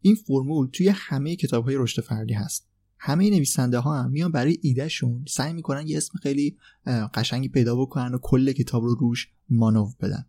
این 0.00 0.14
فرمول 0.14 0.68
توی 0.72 0.88
همه 0.88 1.36
کتاب 1.36 1.64
های 1.64 1.76
رشد 1.76 2.02
فردی 2.02 2.34
هست. 2.34 2.68
همه 3.06 3.30
نویسنده 3.30 3.78
ها 3.78 4.02
هم 4.02 4.10
میان 4.10 4.32
برای 4.32 4.58
ایدهشون 4.62 5.24
سعی 5.28 5.52
می‌کنن 5.52 5.88
یه 5.88 5.96
اسم 5.96 6.18
خیلی 6.22 6.56
قشنگی 7.14 7.48
پیدا 7.48 7.76
بکنن 7.76 8.14
و 8.14 8.18
کل 8.22 8.52
کتاب 8.52 8.82
رو 8.82 8.94
روش 8.94 9.28
مانو 9.50 9.90
بدن. 10.00 10.26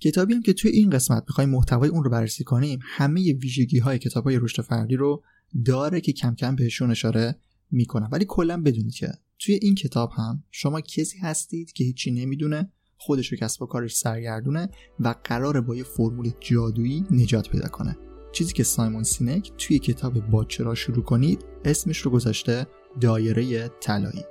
کتابی 0.00 0.34
هم 0.34 0.42
که 0.42 0.52
توی 0.52 0.70
این 0.70 0.90
قسمت 0.90 1.24
می‌خوایم 1.28 1.50
محتوای 1.50 1.88
اون 1.88 2.04
رو 2.04 2.10
بررسی 2.10 2.44
کنیم 2.44 2.78
همه 2.82 3.32
ویژگی 3.32 3.78
های 3.78 3.98
کتاب 3.98 4.24
های 4.24 4.38
رشد 4.38 4.62
فردی 4.62 4.96
رو 4.96 5.22
داره 5.64 6.00
که 6.00 6.12
کم 6.12 6.34
کم 6.34 6.56
بهشون 6.56 6.90
اشاره 6.90 7.36
می‌کنم. 7.70 8.08
ولی 8.12 8.24
کلا 8.28 8.62
بدونید 8.62 8.94
که 8.94 9.12
توی 9.38 9.58
این 9.62 9.74
کتاب 9.74 10.10
هم 10.16 10.42
شما 10.50 10.80
کسی 10.80 11.18
هستید 11.18 11.72
که 11.72 11.84
هیچی 11.84 12.10
نمی‌دونه 12.10 12.72
خودش 12.96 13.32
رو 13.32 13.38
کسب 13.38 13.62
و 13.62 13.66
کارش 13.66 13.96
سرگردونه 13.96 14.68
و 15.00 15.14
قراره 15.24 15.60
با 15.60 15.76
یه 15.76 15.84
فرمول 15.84 16.30
جادویی 16.40 17.04
نجات 17.10 17.48
پیدا 17.48 17.68
کنه. 17.68 17.96
چیزی 18.34 18.52
که 18.52 18.62
سایمون 18.62 19.02
سینک 19.02 19.52
توی 19.58 19.78
کتاب 19.78 20.20
با 20.30 20.41
چرا 20.41 20.74
شروع 20.74 21.04
کنید 21.04 21.44
اسمش 21.64 21.98
رو 21.98 22.10
گذاشته 22.10 22.66
دایره 23.00 23.68
طلایی. 23.80 24.24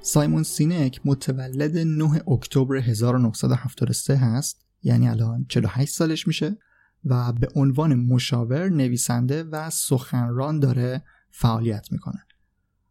سایمون 0.00 0.42
سینک 0.42 1.00
متولد 1.04 1.78
9 1.78 2.28
اکتبر 2.28 2.76
1973 2.76 4.16
هست 4.16 4.66
یعنی 4.82 5.08
الان 5.08 5.46
48 5.48 5.94
سالش 5.94 6.26
میشه 6.26 6.56
و 7.04 7.32
به 7.32 7.48
عنوان 7.54 7.94
مشاور 7.94 8.68
نویسنده 8.68 9.44
و 9.44 9.70
سخنران 9.70 10.60
داره 10.60 11.02
فعالیت 11.32 11.92
می‌کنه. 11.92 12.26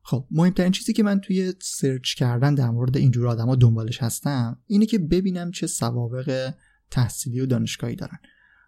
خب 0.02 0.28
مهمترین 0.32 0.72
چیزی 0.72 0.94
که 0.94 1.04
من 1.04 1.20
توی 1.20 1.54
سرچ 1.62 2.14
کردن 2.14 2.56
در 2.56 2.70
مورد 2.70 2.98
اینجور 2.98 3.28
آدما 3.28 3.56
دنبالش 3.56 4.04
هستم 4.04 4.60
اینه 4.68 4.86
که 4.86 5.00
ببینم 5.00 5.52
چه 5.52 5.68
سوابق 5.68 6.54
تحصیلی 6.92 7.40
و 7.40 7.46
دانشگاهی 7.46 7.96
دارن. 7.96 8.18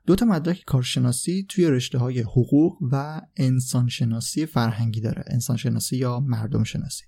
دو 0.05 0.15
تا 0.15 0.25
مدرک 0.25 0.63
کارشناسی 0.65 1.45
توی 1.49 1.67
رشته 1.67 1.97
های 1.97 2.19
حقوق 2.19 2.77
و 2.91 3.21
انسانشناسی 3.35 4.45
فرهنگی 4.45 5.01
داره 5.01 5.23
انسانشناسی 5.27 5.97
یا 5.97 6.19
مردم 6.19 6.63
شناسی 6.63 7.03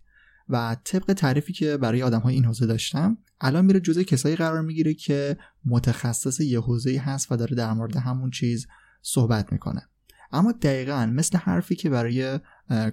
و 0.50 0.78
طبق 0.84 1.14
تعریفی 1.14 1.54
که 1.54 1.78
برای 1.78 2.04
آدم 2.04 2.20
های 2.20 2.34
این 2.34 2.46
حوزه 2.46 2.66
داشتم 2.66 3.18
الان 3.42 3.66
میره 3.66 3.80
جزء 3.80 4.04
کسایی 4.04 4.36
قرار 4.36 4.62
می‌گیره 4.62 4.94
که 4.94 5.38
متخصص 5.66 6.40
یه 6.40 6.60
حوزه 6.60 6.98
هست 6.98 7.32
و 7.32 7.36
داره 7.36 7.56
در 7.56 7.74
مورد 7.74 7.98
همون 7.98 8.30
چیز 8.30 8.68
صحبت 9.02 9.52
می‌کنه. 9.52 9.90
اما 10.36 10.52
دقیقا 10.52 11.06
مثل 11.14 11.38
حرفی 11.38 11.76
که 11.76 11.90
برای 11.90 12.40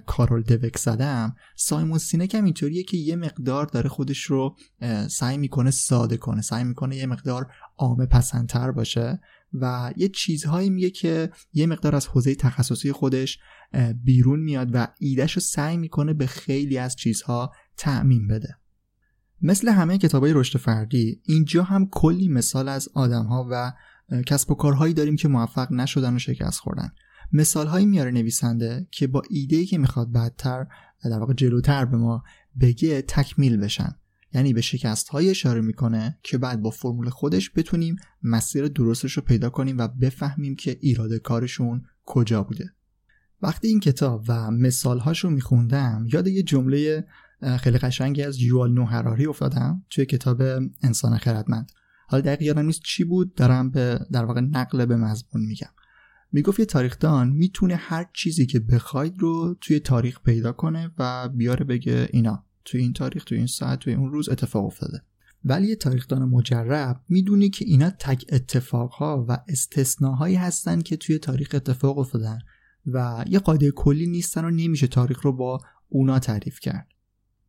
کارول 0.05 0.41
دوک 0.41 0.77
زدم 0.77 1.35
سایمون 1.55 1.97
سینک 1.97 2.35
هم 2.35 2.45
اینطوریه 2.45 2.83
که 2.83 2.97
یه 2.97 3.15
مقدار 3.15 3.65
داره 3.65 3.89
خودش 3.89 4.23
رو 4.23 4.55
سعی 5.09 5.37
می‌کنه 5.37 5.71
ساده 5.71 6.17
کنه 6.17 6.41
سعی 6.41 6.63
می‌کنه 6.63 6.95
یه 6.95 7.05
مقدار 7.05 7.51
عامه 7.77 8.05
پسندتر 8.05 8.71
باشه 8.71 9.19
و 9.53 9.93
یه 9.97 10.09
چیزهایی 10.09 10.69
میگه 10.69 10.89
که 10.89 11.29
یه 11.53 11.65
مقدار 11.65 11.95
از 11.95 12.07
حوزه 12.07 12.35
تخصصی 12.35 12.91
خودش 12.91 13.39
بیرون 14.03 14.39
میاد 14.39 14.69
و 14.73 14.87
ایدهش 14.99 15.33
رو 15.33 15.41
سعی 15.41 15.77
می‌کنه 15.77 16.13
به 16.13 16.27
خیلی 16.27 16.77
از 16.77 16.95
چیزها 16.95 17.51
تعمین 17.77 18.27
بده. 18.27 18.57
مثل 19.41 19.69
همه 19.69 19.97
کتابای 19.97 20.33
رشد 20.33 20.59
فردی 20.59 21.21
اینجا 21.25 21.63
هم 21.63 21.87
کلی 21.91 22.27
مثال 22.27 22.69
از 22.69 22.89
آدمها 22.93 23.47
و 23.51 23.73
کسب 24.25 24.51
و 24.51 24.55
کارهایی 24.55 24.93
داریم 24.93 25.15
که 25.15 25.27
موفق 25.27 25.71
نشدن 25.71 26.15
و 26.15 26.19
شکست 26.19 26.59
خوردن. 26.59 26.91
مثال 27.33 27.67
هایی 27.67 27.85
میاره 27.85 28.11
نویسنده 28.11 28.87
که 28.91 29.07
با 29.07 29.21
ایده 29.29 29.65
که 29.65 29.77
می‌خواد 29.77 30.11
بعدتر 30.11 30.67
در 31.03 31.19
واقع 31.19 31.33
جلوتر 31.33 31.85
به 31.85 31.97
ما 31.97 32.23
بگه 32.61 33.01
تکمیل 33.01 33.57
بشن. 33.57 33.95
یعنی 34.33 34.53
به 34.53 34.61
شکست 34.61 35.09
های 35.09 35.29
اشاره 35.29 35.61
می‌کنه 35.61 36.19
که 36.23 36.37
بعد 36.37 36.61
با 36.61 36.69
فرمول 36.69 37.09
خودش 37.09 37.51
بتونیم 37.55 37.95
مسیر 38.23 38.67
درستش 38.67 39.13
رو 39.13 39.23
پیدا 39.23 39.49
کنیم 39.49 39.77
و 39.77 39.87
بفهمیم 39.87 40.55
که 40.55 40.77
ایراد 40.81 41.13
کارشون 41.13 41.81
کجا 42.05 42.43
بوده. 42.43 42.73
وقتی 43.41 43.67
این 43.67 43.79
کتاب 43.79 44.25
و 44.27 44.51
مثال 44.51 44.99
هاشو 44.99 45.29
میخوندم 45.29 46.05
یاد 46.13 46.27
یه 46.27 46.43
جمله 46.43 47.07
خیلی 47.59 47.77
قشنگی 47.77 48.23
از 48.23 48.41
یوال 48.41 48.73
نو 48.73 48.85
هراری 48.85 49.25
افتادم 49.25 49.85
توی 49.89 50.05
کتاب 50.05 50.41
انسان 50.83 51.17
خردمند. 51.17 51.71
حالا 52.07 52.21
دقیق 52.21 52.41
یادم 52.41 52.65
نیست 52.65 52.81
چی 52.83 53.03
بود 53.03 53.35
دارم 53.35 53.71
به 53.71 53.99
در 54.11 54.25
واقع 54.25 54.41
نقل 54.41 54.85
به 54.85 54.95
مضمون 54.95 55.45
میگم. 55.45 55.69
می‌گفت 56.33 56.59
یه 56.59 56.65
تاریخدان 56.65 57.29
می‌تونه 57.29 57.75
هر 57.75 58.09
چیزی 58.13 58.45
که 58.45 58.59
بخواید 58.59 59.19
رو 59.19 59.55
توی 59.61 59.79
تاریخ 59.79 60.19
پیدا 60.19 60.51
کنه 60.51 60.91
و 60.97 61.29
بیاره 61.29 61.65
بگه 61.65 62.09
اینا 62.11 62.45
توی 62.65 62.81
این 62.81 62.93
تاریخ 62.93 63.23
توی 63.23 63.37
این 63.37 63.47
ساعت 63.47 63.79
توی 63.79 63.93
اون 63.93 64.11
روز 64.11 64.29
اتفاق 64.29 64.65
افتاده. 64.65 65.01
ولی 65.45 65.67
یه 65.67 65.75
تاریخدان 65.75 66.29
مجرب 66.29 67.01
می‌دونی 67.09 67.49
که 67.49 67.65
اینا 67.65 67.89
تک 67.89 68.25
اتفاقها 68.29 69.25
و 69.29 69.37
استثناهایی 69.47 70.35
هستن 70.35 70.81
که 70.81 70.97
توی 70.97 71.17
تاریخ 71.17 71.49
اتفاق 71.53 71.97
افتادن 71.97 72.39
و 72.85 73.25
یه 73.27 73.39
قاعده 73.39 73.71
کلی 73.71 74.07
نیستن 74.07 74.45
و 74.45 74.49
نمیشه 74.49 74.87
تاریخ 74.87 75.21
رو 75.21 75.33
با 75.33 75.61
اونا 75.89 76.19
تعریف 76.19 76.59
کرد. 76.59 76.87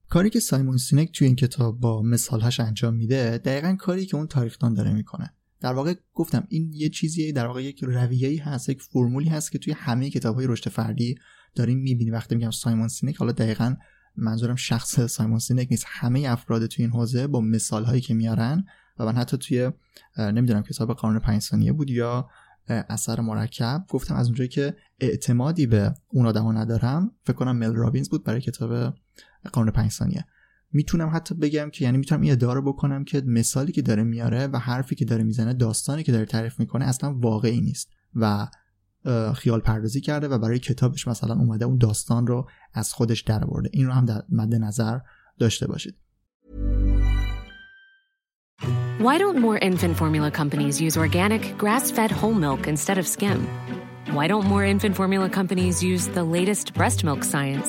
کاری 0.08 0.30
که 0.30 0.40
سایمون 0.40 0.76
سینک 0.76 1.12
توی 1.12 1.26
این 1.26 1.36
کتاب 1.36 1.80
با 1.80 2.02
مثالهاش 2.02 2.60
انجام 2.60 2.94
میده 2.94 3.38
دقیقا 3.38 3.76
کاری 3.78 4.06
که 4.06 4.16
اون 4.16 4.26
تاریخدان 4.26 4.74
داره 4.74 4.92
می‌کنه. 4.92 5.34
در 5.64 5.72
واقع 5.72 5.94
گفتم 6.14 6.46
این 6.48 6.72
یه 6.72 6.88
چیزیه 6.88 7.32
در 7.32 7.46
واقع 7.46 7.62
یک 7.62 7.84
رویه‌ای 7.84 8.36
هست 8.36 8.68
یک 8.68 8.82
فرمولی 8.82 9.28
هست 9.28 9.52
که 9.52 9.58
توی 9.58 9.72
همه 9.72 10.10
کتاب‌های 10.10 10.46
رشد 10.46 10.68
فردی 10.68 11.14
داریم 11.54 11.78
می‌بینی 11.78 12.10
وقتی 12.10 12.34
میگم 12.34 12.50
سایمون 12.50 12.88
سینک 12.88 13.16
حالا 13.16 13.32
دقیقا 13.32 13.76
منظورم 14.16 14.56
شخص 14.56 15.00
سایمون 15.00 15.38
سینک 15.38 15.68
نیست. 15.70 15.84
همه 15.88 16.26
افراد 16.28 16.66
توی 16.66 16.84
این 16.84 16.92
حوزه 16.92 17.26
با 17.26 17.40
مثال 17.40 17.84
هایی 17.84 18.00
که 18.00 18.14
میارن 18.14 18.64
و 18.98 19.04
من 19.04 19.16
حتی 19.16 19.36
توی 19.36 19.70
نمی‌دونم 20.18 20.62
کتاب 20.62 20.92
قانون 20.92 21.18
پنج 21.18 21.42
ثانیه 21.42 21.72
بود 21.72 21.90
یا 21.90 22.28
اثر 22.68 23.20
مرکب 23.20 23.84
گفتم 23.88 24.14
از 24.14 24.26
اونجایی 24.26 24.48
که 24.48 24.76
اعتمادی 25.00 25.66
به 25.66 25.94
اون 26.08 26.26
آدما 26.26 26.52
ندارم 26.52 27.12
فکر 27.22 27.36
کنم 27.36 27.56
مل 27.56 27.74
رابینز 27.74 28.08
بود 28.08 28.24
برای 28.24 28.40
کتاب 28.40 28.94
قانون 29.52 29.70
پنج 29.70 29.90
ثانیه 29.90 30.24
می‌تونم 30.74 31.10
حتی 31.14 31.34
بگم 31.34 31.70
که 31.70 31.84
یعنی 31.84 31.98
می‌تونم 31.98 32.20
این 32.20 32.32
ادعا 32.32 32.52
رو 32.52 32.62
بکنم 32.62 33.04
که 33.04 33.22
مثالی 33.26 33.72
که 33.72 33.82
داره 33.82 34.02
میاره 34.02 34.46
و 34.46 34.58
حرفی 34.58 34.94
که 34.94 35.04
داره 35.04 35.22
می‌زنه 35.22 35.54
داستانی 35.54 36.02
که 36.02 36.12
داره 36.12 36.24
تعریف 36.24 36.60
می‌کنه 36.60 36.84
اصلا 36.84 37.14
واقعی 37.14 37.60
نیست 37.60 37.90
و 38.14 38.48
خیال 39.34 39.60
پردازی 39.60 40.00
کرده 40.00 40.28
و 40.28 40.38
برای 40.38 40.58
کتابش 40.58 41.08
مثلا 41.08 41.34
اومده 41.34 41.64
اون 41.64 41.78
داستان 41.78 42.26
رو 42.26 42.48
از 42.72 42.92
خودش 42.92 43.20
در 43.20 43.44
برده 43.44 43.70
این 43.72 43.86
رو 43.86 43.92
هم 43.92 44.04
در 44.04 44.22
مد 44.28 44.54
نظر 44.54 44.98
داشته 45.38 45.66
باشید 45.66 45.94
Why 48.98 49.18
don't 49.18 49.38
more 49.38 49.58
infant 49.58 49.96
formula 50.02 50.30
companies 50.30 50.80
use 50.80 50.96
organic, 50.96 51.42
grass-fed 51.58 52.10
whole 52.10 52.36
milk 52.46 52.62
instead 52.74 52.96
of 52.96 53.06
skim? 53.06 53.38
Why 54.16 54.26
don't 54.28 54.46
more 54.46 54.64
infant 54.64 54.94
formula 54.96 55.28
companies 55.28 55.82
use 55.82 56.04
the 56.08 56.24
latest 56.36 56.72
breast 56.78 57.04
milk 57.04 57.22
science? 57.24 57.68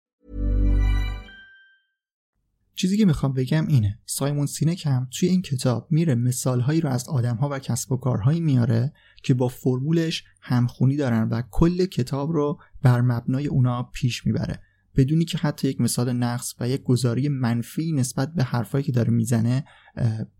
چیزی 2.75 2.97
که 2.97 3.05
می‌خوام 3.05 3.33
بگم 3.33 3.67
اینه. 3.67 3.99
سایمون 4.05 4.45
سینک 4.45 4.85
هم 4.85 5.07
توی 5.11 5.29
این 5.29 5.41
کتاب 5.41 5.87
میره 5.89 6.15
مثالهایی 6.15 6.81
رو 6.81 6.89
از 6.89 7.09
آدمها 7.09 7.49
و 7.51 7.59
کسب 7.59 7.91
و 7.91 7.97
کارهایی 7.97 8.39
میاره 8.39 8.93
که 9.23 9.33
با 9.33 9.47
فرمولش 9.47 10.23
همخونی 10.41 10.97
دارن 10.97 11.29
و 11.29 11.41
کل 11.51 11.85
کتاب 11.85 12.31
رو 12.31 12.59
بر 12.81 13.01
مبنای 13.01 13.47
اونا 13.47 13.83
پیش 13.83 14.25
می‌بره. 14.25 14.59
بدونی 14.95 15.25
که 15.25 15.37
حتی 15.37 15.67
یک 15.67 15.81
مثال 15.81 16.13
نقص 16.13 16.53
و 16.59 16.69
یک 16.69 16.83
گزاری 16.83 17.29
منفی 17.29 17.91
نسبت 17.91 18.33
به 18.33 18.43
حرفایی 18.43 18.83
که 18.83 18.91
داره 18.91 19.11
می‌زنه 19.11 19.65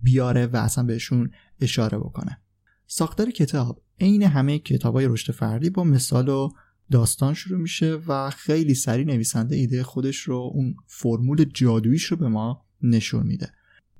بیاره 0.01 0.47
و 0.47 0.57
اصلا 0.57 0.83
بهشون 0.83 1.31
اشاره 1.61 1.97
بکنه. 1.97 2.41
ساختار 2.87 3.31
کتاب 3.31 3.81
عین 3.99 4.23
همه 4.23 4.59
کتابای 4.59 5.07
رشد 5.07 5.33
فردی 5.33 5.69
با 5.69 5.83
مثال 5.83 6.29
و 6.29 6.49
داستان 6.91 7.33
شروع 7.33 7.59
میشه 7.59 7.99
و 8.07 8.29
خیلی 8.29 8.73
سریع 8.73 9.05
نویسنده 9.05 9.55
ایده 9.55 9.83
خودش 9.83 10.17
رو 10.17 10.51
اون 10.53 10.75
فرمول 10.87 11.43
جادویش 11.43 12.05
رو 12.05 12.17
به 12.17 12.27
ما 12.27 12.65
نشون 12.81 13.27
میده. 13.27 13.51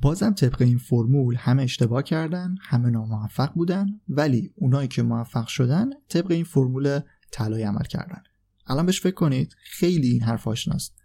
بازم 0.02 0.34
طبق 0.34 0.62
این 0.62 0.78
فرمول 0.78 1.36
همه 1.36 1.64
اشتباه 1.64 2.04
کردن 2.04 2.56
همه 2.62 2.90
ناموفق 2.90 3.54
بودن 3.54 3.86
ولی 4.10 4.54
اونایی 4.56 4.88
که 4.88 5.04
موفق 5.04 5.48
شدن 5.48 5.90
طبق 6.10 6.32
این 6.32 6.44
فرمول 6.44 7.00
طلایی 7.32 7.64
عمل 7.64 7.84
کردن. 7.84 8.24
الان 8.68 8.86
بهش 8.86 9.02
فکر 9.02 9.16
کنید 9.16 9.56
خیلی 9.64 10.08
این 10.08 10.24
حرف 10.24 10.48
آشناست. 10.48 10.96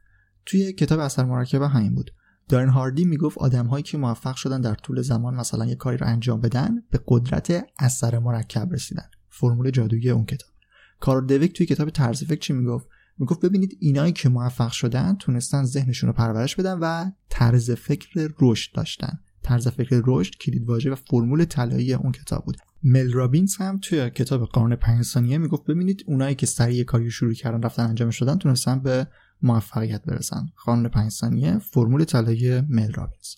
توی 0.46 0.72
کتاب 0.72 1.01
اثر 1.01 1.25
مرکب 1.25 1.62
همین 1.62 1.94
بود. 1.94 2.11
دارن 2.49 2.68
هاردی 2.68 3.05
می‌گفت 3.05 3.38
آدمهایی 3.38 3.83
که 3.83 3.99
موفق 3.99 4.35
شدن 4.35 4.61
در 4.61 4.75
طول 4.75 5.03
زمان 5.03 5.35
مثلا 5.35 5.66
یه 5.66 5.75
کاری 5.75 5.96
رو 5.96 6.07
انجام 6.07 6.40
بدن 6.40 6.83
به 6.90 7.01
قدرت 7.09 7.66
اثر 7.79 8.18
مرکب 8.18 8.72
رسیدن. 8.72 9.11
فرمول 9.29 9.70
جادویی 9.70 10.11
اون 10.11 10.25
کتاب. 10.25 10.55
کارل 11.00 11.26
دویک 11.26 11.52
توی 11.52 11.66
کتاب 11.66 11.90
طرز 11.90 12.24
فکر 12.24 12.40
چی 12.40 12.52
می‌گفت؟ 12.52 12.88
می‌گفت 13.18 13.40
ببینید 13.44 13.76
اینایی 13.80 14.12
که 14.12 14.28
موفق 14.28 14.70
شدن 14.70 15.16
تونستن 15.16 15.64
ذهنشون 15.64 16.06
رو 16.06 16.12
پرورش 16.12 16.56
بدن 16.56 16.78
و 16.78 17.11
طرز 17.28 17.70
فکر 17.70 18.30
رشد 18.40 18.74
داشتن. 18.74 19.18
طرز 19.42 19.68
فکر 19.68 20.02
رشد 20.06 20.35
کلید 20.35 20.68
واژه 20.68 20.90
و 20.90 20.94
فرمول 20.94 21.44
طلایی 21.44 21.94
اون 21.94 22.12
کتاب 22.12 22.44
بود. 22.44 22.56
مل 22.82 23.12
رابینز 23.12 23.56
هم 23.56 23.78
توی 23.82 24.11
کتاب 24.11 24.44
قانون 24.44 24.76
پنج 24.76 25.04
ثانیه 25.04 25.38
می‌گفت 25.38 25.64
ببینید 25.64 26.04
اونایی 26.06 26.35
که 26.35 26.46
سریع 26.46 26.85
کاری 26.85 27.11
شروع 27.11 27.32
کردن 27.32 27.62
رفتن 27.62 27.82
انجام 27.82 28.11
شدن 28.11 28.38
تونستن 28.38 28.80
به 28.80 29.06
موفقیت 29.42 30.02
برسن. 30.04 30.46
قانون 30.64 30.88
پنج 30.88 31.11
ثانیه 31.11 31.59
فرمول 31.59 32.04
طلایی 32.04 32.61
مل 32.61 32.92
رابینز. 32.92 33.35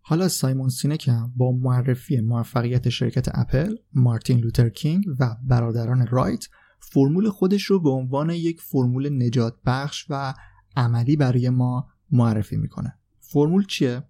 حالا 0.00 0.28
سایمون 0.28 0.68
سینک 0.68 1.10
با 1.36 1.52
معرفی 1.52 2.20
موفقیت 2.20 2.88
شرکت 2.88 3.28
اپل 3.34 3.76
مارتین 3.94 4.38
لوتر 4.38 4.68
کینگ 4.68 5.04
و 5.18 5.36
برادران 5.44 6.06
رایت 6.06 6.46
فرمول 6.80 7.30
خودش 7.30 7.62
رو 7.62 7.80
به 7.80 7.90
عنوان 7.90 8.30
یک 8.30 8.60
فرمول 8.60 9.22
نجات 9.22 9.56
بخش 9.66 10.06
و 10.08 10.34
عملی 10.76 11.16
برای 11.16 11.50
ما 11.50 11.88
معرفی 12.10 12.56
می‌کنه. 12.56 12.98
فرمول 13.20 13.66
چیه؟ 13.66 14.02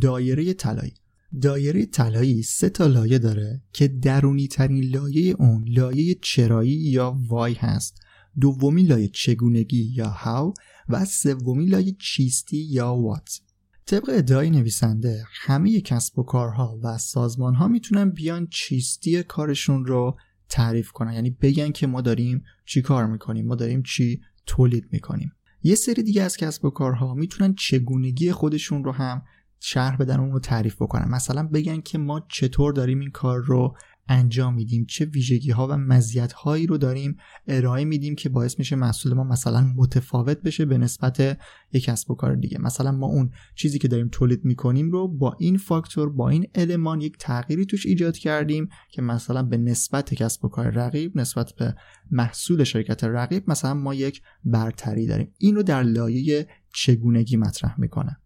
دایره 0.00 0.52
طلایی. 0.52 0.94
دایره 1.42 1.86
طلایی 1.86 2.42
سه 2.42 2.68
تا 2.68 2.86
لایه 2.86 3.18
داره 3.18 3.62
که 3.72 3.88
درونی 3.88 4.48
ترین 4.48 4.84
لایه 4.84 5.36
اون 5.38 5.64
لایه 5.68 6.14
چرایی 6.22 6.72
یا 6.72 7.18
وای 7.28 7.54
هست. 7.54 8.00
دومی 8.40 8.82
لایه 8.82 9.08
چگونگی 9.08 9.92
یا 9.96 10.08
هاو 10.08 10.54
و 10.88 11.04
سومی 11.04 11.66
لایه 11.66 11.96
چیستی 11.98 12.56
یا 12.56 12.94
وات. 12.94 13.40
طبق 13.86 14.10
ادعای 14.12 14.50
نویسنده 14.50 15.24
همه 15.30 15.80
کسب 15.80 16.18
و 16.18 16.22
کارها 16.22 16.78
و 16.82 16.98
سازمان 16.98 17.54
ها 17.54 17.68
می‌تونن 17.68 18.10
بیان 18.10 18.46
چیستی 18.50 19.22
کارشون 19.22 19.86
رو 19.86 20.16
تعریف 20.54 20.92
کنن. 20.92 21.12
یعنی 21.12 21.30
بگن 21.30 21.70
که 21.70 21.86
ما 21.86 22.00
داریم 22.00 22.44
چی 22.64 22.82
کار 22.82 23.06
می‌کنیم 23.06 23.46
ما 23.46 23.54
داریم 23.54 23.82
چی 23.82 24.20
تولید 24.46 24.88
می‌کنیم. 24.92 25.32
یه 25.62 25.74
سری 25.74 26.02
دیگه 26.02 26.22
از 26.22 26.36
کسب 26.36 26.64
و 26.64 26.70
کارها 26.70 27.14
می‌تونن 27.14 27.54
چگونگی 27.54 28.32
خودشون 28.32 28.84
رو 28.84 28.92
هم 28.92 29.22
شرح 29.60 29.96
بدن 29.96 30.20
اون 30.20 30.32
رو 30.32 30.40
تعریف 30.40 30.82
بکنن. 30.82 31.08
مثلا 31.08 31.42
بگن 31.42 31.80
که 31.80 31.98
ما 31.98 32.26
چطور 32.28 32.72
داریم 32.72 33.00
این 33.00 33.10
کار 33.10 33.40
رو 33.40 33.76
انجام 34.08 34.54
میدیم. 34.54 34.86
چه 34.88 35.04
ویژگی 35.04 35.50
ها 35.50 35.66
و 35.66 35.76
مزیت 35.76 36.32
هایی 36.32 36.66
رو 36.66 36.78
داریم 36.78 37.16
ارائه 37.46 37.84
میدیم 37.84 38.14
که 38.14 38.28
باعث 38.28 38.58
میشه 38.58 38.76
محصول 38.76 39.14
ما 39.14 39.24
مثلا 39.24 39.72
متفاوت 39.76 40.42
بشه 40.42 40.64
به 40.64 40.78
نسبت 40.78 41.38
یک 41.72 41.84
کسب 41.84 42.10
و 42.10 42.14
کار 42.14 42.34
دیگه. 42.34 42.58
مثلا 42.60 42.92
ما 42.92 43.06
اون 43.06 43.30
چیزی 43.54 43.78
که 43.78 43.88
داریم 43.88 44.08
تولید 44.12 44.44
می‌کنیم 44.44 44.90
رو 44.90 45.08
با 45.08 45.36
این 45.38 45.56
فاکتور 45.56 46.10
با 46.10 46.28
این 46.28 46.46
المان 46.54 47.00
یک 47.00 47.16
تغییری 47.18 47.66
توش 47.66 47.86
ایجاد 47.86 48.16
کردیم 48.16 48.68
که 48.90 49.02
مثلا 49.02 49.42
به 49.42 49.56
نسبت 49.56 50.14
کسب 50.14 50.44
و 50.44 50.48
کار 50.48 50.70
رقیب 50.70 51.18
نسبت 51.18 51.52
به 51.52 51.74
محصول 52.10 52.64
شرکت 52.64 53.04
رقیب 53.04 53.50
مثلا 53.50 53.74
ما 53.74 53.94
یک 53.94 54.22
برتری 54.44 55.06
داریم. 55.06 55.32
این 55.38 55.54
رو 55.54 55.62
در 55.62 55.82
لایه 55.82 56.48
چگونگی 56.74 57.36
مطرح 57.36 57.80
می‌کنه. 57.80 58.16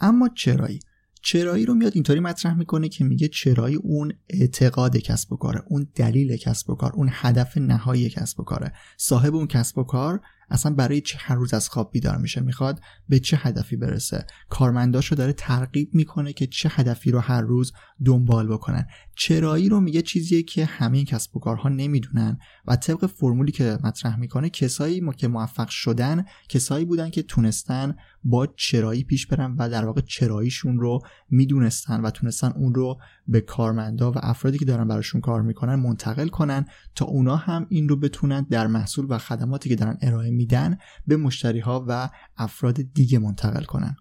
اما 0.00 0.28
چرایی؟ 0.28 0.78
چرایی 1.22 1.66
رو 1.66 1.74
میاد 1.74 1.92
اینطوری 1.94 2.20
مطرح 2.20 2.54
می‌کنه 2.54 2.88
که 2.88 3.04
میگه 3.04 3.28
چرایی 3.28 3.76
اون 3.76 4.12
اعتقاد 4.30 4.96
کسب 4.96 5.32
و 5.32 5.36
کاره 5.36 5.62
اون 5.66 5.86
دلیل 5.94 6.36
کسب 6.36 6.70
و 6.70 6.74
کار 6.74 6.92
اون 6.94 7.08
هدف 7.12 7.58
نهایی 7.58 8.10
کسب 8.10 8.40
و 8.40 8.44
کاره. 8.44 8.72
صاحب 8.96 9.34
اون 9.34 9.46
کسب 9.46 9.78
و 9.78 9.84
کار 9.84 10.20
اصلا 10.52 10.74
برای 10.74 11.00
چه 11.00 11.18
هر 11.20 11.34
روز 11.34 11.54
از 11.54 11.68
خواب 11.68 11.90
بیدار 11.92 12.16
میشه 12.16 12.40
می‌خواد 12.40 12.80
به 13.08 13.18
چه 13.18 13.36
هدفی 13.36 13.76
برسه. 13.76 14.26
کارمنداشو 14.48 15.14
داره 15.14 15.32
ترغیب 15.32 15.94
می‌کنه 15.94 16.32
که 16.32 16.46
چه 16.46 16.68
هدفی 16.72 17.10
رو 17.10 17.18
هر 17.20 17.42
روز 17.42 17.72
دنبال 18.04 18.48
بکنن. 18.48 18.86
چرایی 19.16 19.68
رو 19.68 19.80
میگه 19.80 20.02
چیزیه 20.02 20.42
که 20.42 20.64
همه 20.64 21.04
کسب 21.04 21.36
و 21.36 21.40
کارها 21.40 21.68
نمی‌دونن 21.68 22.38
و 22.66 22.76
طبق 22.76 23.06
فرمولی 23.06 23.52
که 23.52 23.78
مطرح 23.84 24.18
می‌کنه 24.18 24.50
کسایی 24.50 25.02
که 25.16 25.28
موفق 25.28 25.68
شدن 25.68 26.24
کسایی 26.48 26.84
بودن 26.84 27.10
که 27.10 27.22
تونستن 27.22 27.96
با 28.24 28.46
چرایی 28.46 29.04
پیش 29.04 29.26
برن 29.26 29.56
و 29.58 29.68
در 29.68 29.84
واقع 29.84 30.00
چراییشون 30.00 30.80
رو 30.80 31.00
می‌دونستن 31.30 32.00
و 32.00 32.10
تونستن 32.10 32.52
اون 32.56 32.74
رو 32.74 32.98
به 33.28 33.40
کارمندا 33.40 34.12
و 34.12 34.14
افرادی 34.16 34.58
که 34.58 34.64
دارن 34.64 34.88
براشون 34.88 35.20
کار 35.20 35.42
می‌کنن 35.42 35.74
منتقل 35.74 36.28
کنن 36.28 36.66
تا 36.94 37.04
اونا 37.04 37.36
هم 37.36 37.66
این 37.68 37.88
رو 37.88 37.96
بتونن 37.96 38.46
در 38.50 38.66
محصول 38.66 39.06
و 39.08 39.18
خدماتی 39.18 39.68
که 39.68 39.76
دارن 39.76 39.98
ارائه 40.02 40.30
میدن 40.42 40.76
به 41.06 41.16
مشتری 41.16 41.60
ها 41.60 41.84
و 41.88 42.10
افراد 42.36 42.82
دیگه 42.94 43.18
منتقل 43.18 43.64
کنن. 43.64 43.96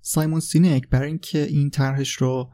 سایمون 0.00 0.40
سینک 0.40 0.88
برای 0.88 1.08
اینکه 1.08 1.42
این 1.42 1.70
طرحش 1.70 2.12
رو 2.12 2.50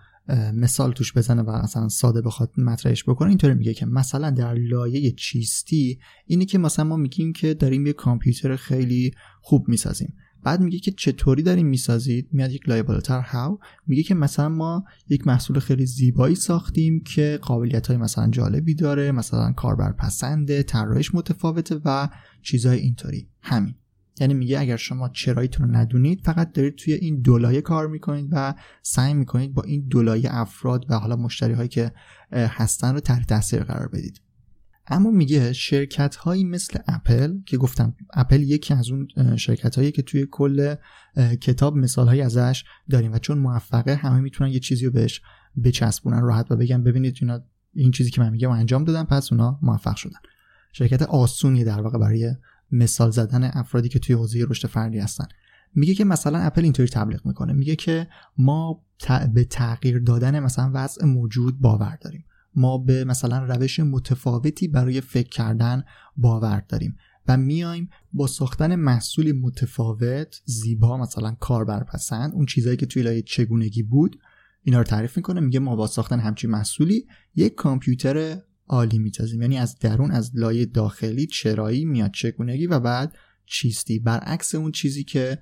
مثال 0.55 0.93
توش 0.93 1.13
بزنه 1.13 1.43
و 1.43 1.51
اصلا 1.51 1.89
ساده 1.89 2.21
بخواد 2.21 2.51
مطرحش 2.59 3.05
بکنه 3.05 3.29
اینطوری 3.29 3.55
میگه 3.55 3.75
که 3.75 3.87
مثلا 3.87 4.31
در 4.31 4.55
لایه 4.55 5.11
چیستی 5.11 5.99
اینه 6.27 6.45
که 6.45 6.59
مثلا 6.59 6.85
ما 6.85 6.97
میگیم 6.97 7.33
که 7.33 7.55
داریم 7.55 7.87
یه 7.87 7.93
کامپیوتر 7.93 8.57
خیلی 8.57 9.11
خوب 9.41 9.69
می‌سازیم. 9.69 10.15
بعد 10.45 10.61
میگه 10.61 10.79
که 10.79 10.91
چطوری 10.91 11.43
داریم 11.43 11.67
می‌سازید؟ 11.67 12.29
میاد 12.33 12.53
یک 12.53 12.69
لایه 12.69 12.83
بالاتر. 12.83 13.21
هاو 13.21 13.59
میگه 13.87 14.03
که 14.03 14.15
مثلا 14.15 14.49
ما 14.49 14.85
یک 15.09 15.27
محصول 15.27 15.59
خیلی 15.59 15.87
زیبایی 15.87 16.35
ساختیم 16.35 17.01
که 17.01 17.39
قابلیت 17.43 17.87
های 17.87 17.97
مثلا 17.97 18.31
جالبی 18.31 18.75
داره 18.75 19.13
مثلا 19.13 19.53
کاربر 19.53 19.93
پسنده 19.93 20.63
طراحیش 20.63 21.15
متفاوته 21.15 21.81
و 21.85 22.09
چیزهای 22.43 22.79
اینطوری. 22.79 23.29
همین. 23.43 23.75
یعنی 24.21 24.35
میگه 24.35 24.61
اگر 24.61 24.77
شما 24.77 25.09
چراییتون 25.09 25.69
رو 25.69 25.77
ندونید 25.77 26.21
فقط 26.25 26.53
دارید 26.53 26.75
توی 26.75 26.93
این 26.93 27.21
دولایه 27.21 27.61
کار 27.61 27.87
می‌کنید 27.87 28.29
و 28.33 28.55
سعی 28.83 29.15
می‌کنید 29.15 29.55
با 29.55 29.63
این 29.63 29.87
دولایه 29.89 30.35
افراد 30.35 30.87
و 30.89 30.99
حالا 30.99 31.17
مشتری 31.17 31.55
هایی 31.55 31.69
که 31.69 31.93
هستن 32.33 32.95
رو 32.95 33.01
تحت 33.01 33.29
تاثیر 33.29 33.63
قرار 33.63 33.89
بدید. 33.89 34.21
اما 34.87 35.11
میگه 35.11 35.53
شرکت 35.53 36.17
هایی 36.17 36.45
مثل 36.45 36.79
اپل 36.87 37.39
که 37.47 37.57
گفتم 37.57 37.95
اپل 38.15 38.43
یکی 38.43 38.75
از 38.75 38.91
اون 38.91 39.09
شرکت 39.37 39.77
هایی 39.77 39.93
که 39.93 40.03
توی 40.03 40.27
کل 40.31 40.75
کتاب 41.41 41.77
مثال 41.77 42.09
هایی 42.09 42.21
ازش 42.21 42.65
داریم 42.91 43.13
و 43.13 43.19
چون 43.19 43.39
موفقه 43.39 43.95
همه 43.95 44.21
می‌تونن 44.21 44.51
یه 44.51 44.61
چیزی 44.61 44.87
رو 44.87 44.93
بهش 44.93 45.23
بچسبونن 45.65 46.21
راحت 46.21 46.51
و 46.51 46.57
بگن 46.57 46.83
ببینید 46.83 47.19
اینا 47.21 47.41
این 47.75 47.91
چیزی 47.91 48.11
که 48.11 48.21
من 48.21 48.31
میگم 48.31 48.51
انجام 48.51 48.85
دادم 48.85 49.05
پس 49.05 49.33
اونا 49.33 49.59
موفق 49.63 49.97
شدن. 49.97 50.19
شرکت 50.73 51.03
آسونی 51.03 51.65
در 51.65 51.81
واقع 51.81 51.99
برای 51.99 52.35
مثال 52.73 53.11
زدن 53.11 53.51
افرادی 53.55 53.89
که 53.89 53.99
توی 53.99 54.15
حوزه 54.15 54.45
رشد 54.49 54.69
فردی 54.69 54.99
هستن. 54.99 55.27
میگه 55.75 55.95
که 55.95 56.05
مثلا 56.05 56.39
اپل 56.39 56.63
اینطوری 56.63 56.89
تبلیغ 56.89 57.27
می‌کنه. 57.27 57.53
میگه 57.53 57.77
که 57.77 58.09
ما 58.39 58.85
به 59.35 59.45
تغییر 59.45 59.99
دادن 59.99 60.41
مثلا 60.41 60.71
وضع 60.75 61.07
موجود 61.07 61.61
باور 61.61 61.99
داریم. 62.01 62.25
ما 62.57 62.79
به 62.79 63.05
مثلا 63.05 63.45
روش 63.45 63.81
متفاوتی 63.81 64.69
برای 64.69 65.01
فکر 65.01 65.29
کردن 65.29 65.85
باور 66.17 66.65
داریم 66.69 66.97
و 67.29 67.37
میایم 67.37 67.91
با 68.13 68.27
ساختن 68.27 68.75
محصولی 68.75 69.33
متفاوت 69.33 70.43
زیبا 70.45 70.97
مثلا 70.97 71.37
کاربرپسند 71.41 72.33
اون 72.35 72.47
چیزایی 72.47 72.77
که 72.77 72.87
توی 72.87 73.03
لایه 73.03 73.23
چگونگی 73.23 73.83
بود 73.83 74.21
اینا 74.63 74.79
رو 74.79 74.85
تعریف 74.85 75.17
می‌کنه. 75.17 75.41
میگه 75.41 75.61
ما 75.61 75.77
با 75.77 75.87
ساختن 75.87 76.21
همچین 76.21 76.51
محصولی 76.51 77.07
یک 77.35 77.55
کامپیوتر 77.55 78.39
عالی 78.69 78.99
میتازیم. 78.99 79.43
یعنی 79.43 79.59
از 79.59 79.79
درون 79.79 80.11
از 80.11 80.31
لایه 80.35 80.67
داخلی 80.67 81.27
چرایی 81.27 81.85
میاد 81.85 82.11
چگونگی 82.13 82.67
و 82.67 82.81
بعد 82.81 83.17
چیستی. 83.47 83.99
برعکس 83.99 84.55
اون 84.55 84.73
چیزی 84.73 85.05
که 85.05 85.39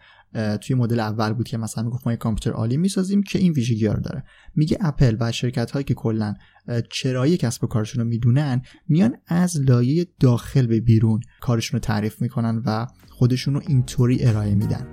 توی 0.61 0.77
مدل 0.77 1.01
اول 1.01 1.33
بود 1.33 1.49
که 1.49 1.57
مثلا 1.57 1.85
می‌گفت 1.85 2.07
ما 2.07 2.12
یک 2.12 2.18
کامپیوتر 2.18 2.51
عالی 2.51 2.77
می‌سازیم 2.77 3.23
که 3.23 3.38
این 3.38 3.53
ویژگی 3.53 3.87
رو 3.87 4.01
داره. 4.01 4.25
میگه 4.55 4.79
اپل 4.81 5.16
و 5.21 5.33
شرکت 5.33 5.71
هایی 5.71 5.85
که 5.85 5.95
کلا 5.95 6.35
چرایی 6.90 7.37
کسب 7.37 7.64
و 7.64 7.66
کارشون 7.66 8.03
رو 8.03 8.09
می‌دونن 8.09 8.62
میان 8.88 9.16
از 9.27 9.61
لایه 9.61 10.07
داخل 10.21 10.66
به 10.66 10.81
بیرون 10.81 11.21
کارشون 11.40 11.81
رو 11.81 11.85
تعریف 11.85 12.23
می‌کنن 12.23 12.62
و 12.66 12.87
خودشون 13.09 13.55
رو 13.55 13.62
اینطوری 13.66 14.25
ارائه 14.25 14.55
میدن. 14.55 14.87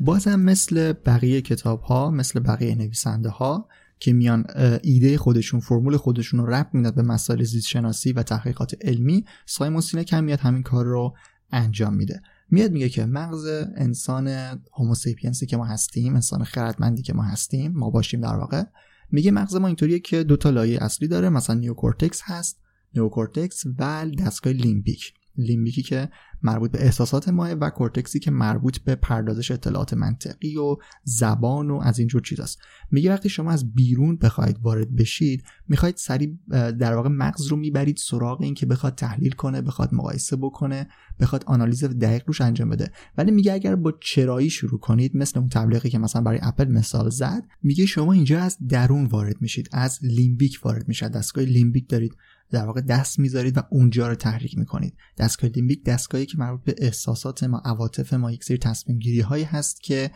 بازم 0.00 0.40
مثل 0.40 0.92
بقیه 0.92 1.40
کتاب 1.40 1.80
ها 1.80 2.10
مثل 2.10 2.40
بقیه 2.40 2.74
نویسنده 2.74 3.28
ها 3.28 3.68
که 4.00 4.12
میان 4.12 4.44
ایده 4.82 5.18
خودشون 5.18 5.60
فرمول 5.60 5.96
خودشون 5.96 6.40
رو 6.40 6.46
ربط 6.46 6.74
میدن 6.74 6.90
به 6.90 7.02
مسائل 7.02 7.42
زیست 7.42 7.66
شناسی 7.66 8.12
و 8.12 8.22
تحقیقات 8.22 8.74
علمی 8.80 9.24
سایمون 9.46 9.80
سینک 9.80 10.12
هم 10.12 10.24
میاد 10.24 10.40
همین 10.40 10.62
کار 10.62 10.84
رو 10.84 11.14
انجام 11.52 11.94
میده. 11.94 12.22
میاد 12.50 12.72
میگه 12.72 12.88
که 12.88 13.06
مغز 13.06 13.46
انسان 13.76 14.28
Homo 14.72 14.97
sapiens 14.97 15.40
ی 15.40 15.46
که 15.46 15.56
ما 15.56 15.64
هستیم 15.64 16.14
انسان 16.14 16.44
خردمندی 16.44 17.02
که 17.02 17.12
ما 17.12 17.22
هستیم 17.22 17.72
ما 17.72 17.90
باشیم 17.90 18.20
در 18.20 18.36
واقع 18.36 18.62
میگه 19.10 19.30
مغز 19.30 19.56
ما 19.56 19.66
اینطوریه 19.66 19.98
که 19.98 20.24
دو 20.24 20.36
تا 20.36 20.50
لایه 20.50 20.84
اصلی 20.84 21.08
داره 21.08 21.28
مثلا 21.28 21.56
نیوکورتکس 21.56 22.20
هست 22.24 22.60
نیوکورتکس 22.94 23.64
و 23.78 24.06
دستگاه 24.18 24.52
لیمبیک. 24.52 25.12
لیمبیکی 25.38 25.82
که 25.82 26.08
مربوط 26.42 26.70
به 26.70 26.84
احساسات 26.84 27.28
ماست 27.28 27.52
و 27.52 27.70
کورتکسی 27.70 28.18
که 28.18 28.30
مربوط 28.30 28.78
به 28.78 28.94
پردازش 28.94 29.50
اطلاعات 29.50 29.94
منطقی 29.94 30.56
و 30.56 30.76
زبان 31.04 31.70
و 31.70 31.80
از 31.82 31.98
اینجور 31.98 32.22
چیزاست. 32.22 32.58
میگه 32.90 33.10
وقتی 33.10 33.28
شما 33.28 33.50
از 33.50 33.74
بیرون 33.74 34.16
بخواید 34.16 34.58
وارد 34.62 34.96
بشید 34.96 35.44
می‌خواید 35.68 35.96
سریع 35.96 36.38
در 36.50 36.94
واقع 36.94 37.08
مغز 37.08 37.46
رو 37.46 37.56
می‌برید 37.56 37.96
سراغ 37.96 38.42
این 38.42 38.54
که 38.54 38.66
بخواد 38.66 38.94
تحلیل 38.94 39.32
کنه 39.32 39.62
بخواد 39.62 39.94
مقایسه 39.94 40.36
بکنه 40.36 40.88
بخواد 41.20 41.44
آنالیز 41.46 41.84
دقیق 41.84 42.22
روش 42.26 42.40
انجام 42.40 42.68
بده. 42.68 42.92
ولی 43.18 43.30
میگه 43.30 43.52
اگر 43.52 43.76
با 43.76 43.92
چرایی 44.00 44.50
شروع 44.50 44.80
کنید 44.80 45.16
مثل 45.16 45.38
اون 45.38 45.48
تبلیغی 45.48 45.90
که 45.90 45.98
مثلا 45.98 46.22
برای 46.22 46.38
اپل 46.42 46.68
مثال 46.68 47.10
زد 47.10 47.44
میگه 47.62 47.86
شما 47.86 48.12
اینجا 48.12 48.40
از 48.40 48.58
درون 48.68 49.04
وارد 49.04 49.36
میشید 49.40 49.68
از 49.72 49.98
لیمبیک 50.02 50.60
وارد 50.64 50.88
میشید 50.88 51.08
دستگاه 51.08 51.44
لیمبیک 51.44 51.88
دارید. 51.88 52.16
در 52.50 52.66
واقع 52.66 52.80
دست 52.80 53.18
می‌ذارید 53.18 53.58
و 53.58 53.62
اونجا 53.70 54.08
رو 54.08 54.14
تحریک 54.14 54.58
می‌کنید. 54.58 54.96
دستگاه 55.18 55.50
لیمبیک 55.50 55.84
دستگاهیه 55.84 56.26
که 56.26 56.38
مربوط 56.38 56.64
به 56.64 56.74
احساسات 56.78 57.44
ما 57.44 57.62
عواطف 57.64 58.12
ما 58.12 58.32
یک 58.32 58.44
سری 58.44 58.58
تصمیم 58.58 58.98
گیری 58.98 59.20
هایی 59.20 59.44
هست 59.44 59.82
که 59.82 60.10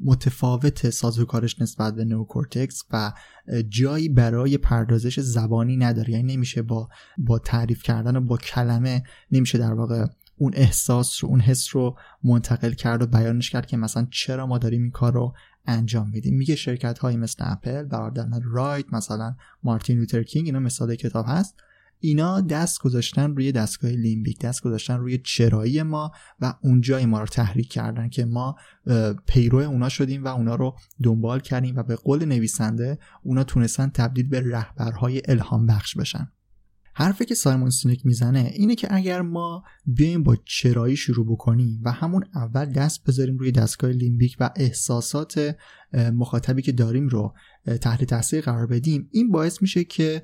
متفاوته 0.00 0.90
سازوکارش 0.90 1.60
نسبت 1.60 1.94
به 1.94 2.04
نوکورتکس 2.04 2.82
و 2.90 3.12
جایی 3.68 4.08
برای 4.08 4.58
پردازش 4.58 5.20
زبانی 5.20 5.76
نداره. 5.76 6.10
یعنی 6.10 6.36
نمیشه 6.36 6.62
با 6.62 6.88
با 7.18 7.38
تعریف 7.38 7.82
کردن 7.82 8.16
و 8.16 8.20
با 8.20 8.36
کلمه 8.36 9.02
نمیشه 9.30 9.58
در 9.58 9.72
واقع 9.72 10.06
اون 10.38 10.52
احساس 10.56 11.24
رو 11.24 11.30
اون 11.30 11.40
حس 11.40 11.76
رو 11.76 11.96
منتقل 12.24 12.72
کرد 12.72 13.02
و 13.02 13.06
بیانش 13.06 13.50
کرد 13.50 13.66
که 13.66 13.76
مثلا 13.76 14.06
چرا 14.10 14.46
ما 14.46 14.58
داریم 14.58 14.82
این 14.82 14.90
کار 14.90 15.12
رو 15.12 15.34
انجام 15.66 16.10
میدیم 16.10 16.36
میگه 16.36 16.56
شرکت 16.56 16.98
هایی 16.98 17.16
مثل 17.16 17.44
اپل 17.46 17.82
برادران 17.82 18.42
رایت 18.44 18.92
مثلا 18.92 19.36
مارتین 19.62 19.98
لوتر 19.98 20.22
کینگ 20.22 20.46
اینا 20.46 20.58
مثال 20.58 20.94
کتاب 20.94 21.24
هست. 21.28 21.54
اینا 22.00 22.40
دست 22.40 22.80
گذاشتن 22.80 23.36
روی 23.36 23.52
دستگاه 23.52 23.90
لیمبیک 23.90 24.40
دست 24.40 24.62
گذاشتن 24.62 24.98
روی 24.98 25.18
چرایی 25.18 25.82
ما 25.82 26.12
و 26.40 26.54
اونجای 26.60 27.06
ما 27.06 27.20
رو 27.20 27.26
تحریک 27.26 27.72
کردن 27.72 28.08
که 28.08 28.24
ما 28.24 28.56
پیرو 29.26 29.58
اونا 29.58 29.88
شدیم 29.88 30.24
و 30.24 30.28
اونا 30.28 30.54
رو 30.54 30.76
دنبال 31.02 31.40
کردیم 31.40 31.76
و 31.76 31.82
به 31.82 31.96
قول 31.96 32.24
نویسنده 32.24 32.98
اونا 33.22 33.44
تونستن 33.44 33.88
تبدیل 33.88 34.28
به 34.28 34.40
رهبرهای 34.40 35.22
الهام 35.28 35.66
بخش 35.66 35.96
بشن. 35.96 36.32
حرفی 36.98 37.24
که 37.24 37.34
سایمون 37.34 37.70
سینک 37.70 38.06
می‌زنه 38.06 38.50
اینه 38.54 38.74
که 38.74 38.94
اگر 38.94 39.22
ما 39.22 39.64
بیایم 39.86 40.22
با 40.22 40.36
چرایی 40.44 40.96
شروع 40.96 41.26
بکنیم 41.26 41.80
و 41.84 41.92
همون 41.92 42.24
اول 42.34 42.64
دست 42.64 43.04
بذاریم 43.04 43.38
روی 43.38 43.52
دستگاه 43.52 43.90
لیمبیک 43.90 44.36
و 44.40 44.50
احساسات 44.56 45.56
مخاطبی 45.94 46.62
که 46.62 46.72
داریم 46.72 47.08
رو 47.08 47.34
تحت 47.80 48.04
تاثیر 48.04 48.40
قرار 48.40 48.66
بدیم 48.66 49.08
این 49.10 49.30
باعث 49.30 49.62
میشه 49.62 49.84
که 49.84 50.22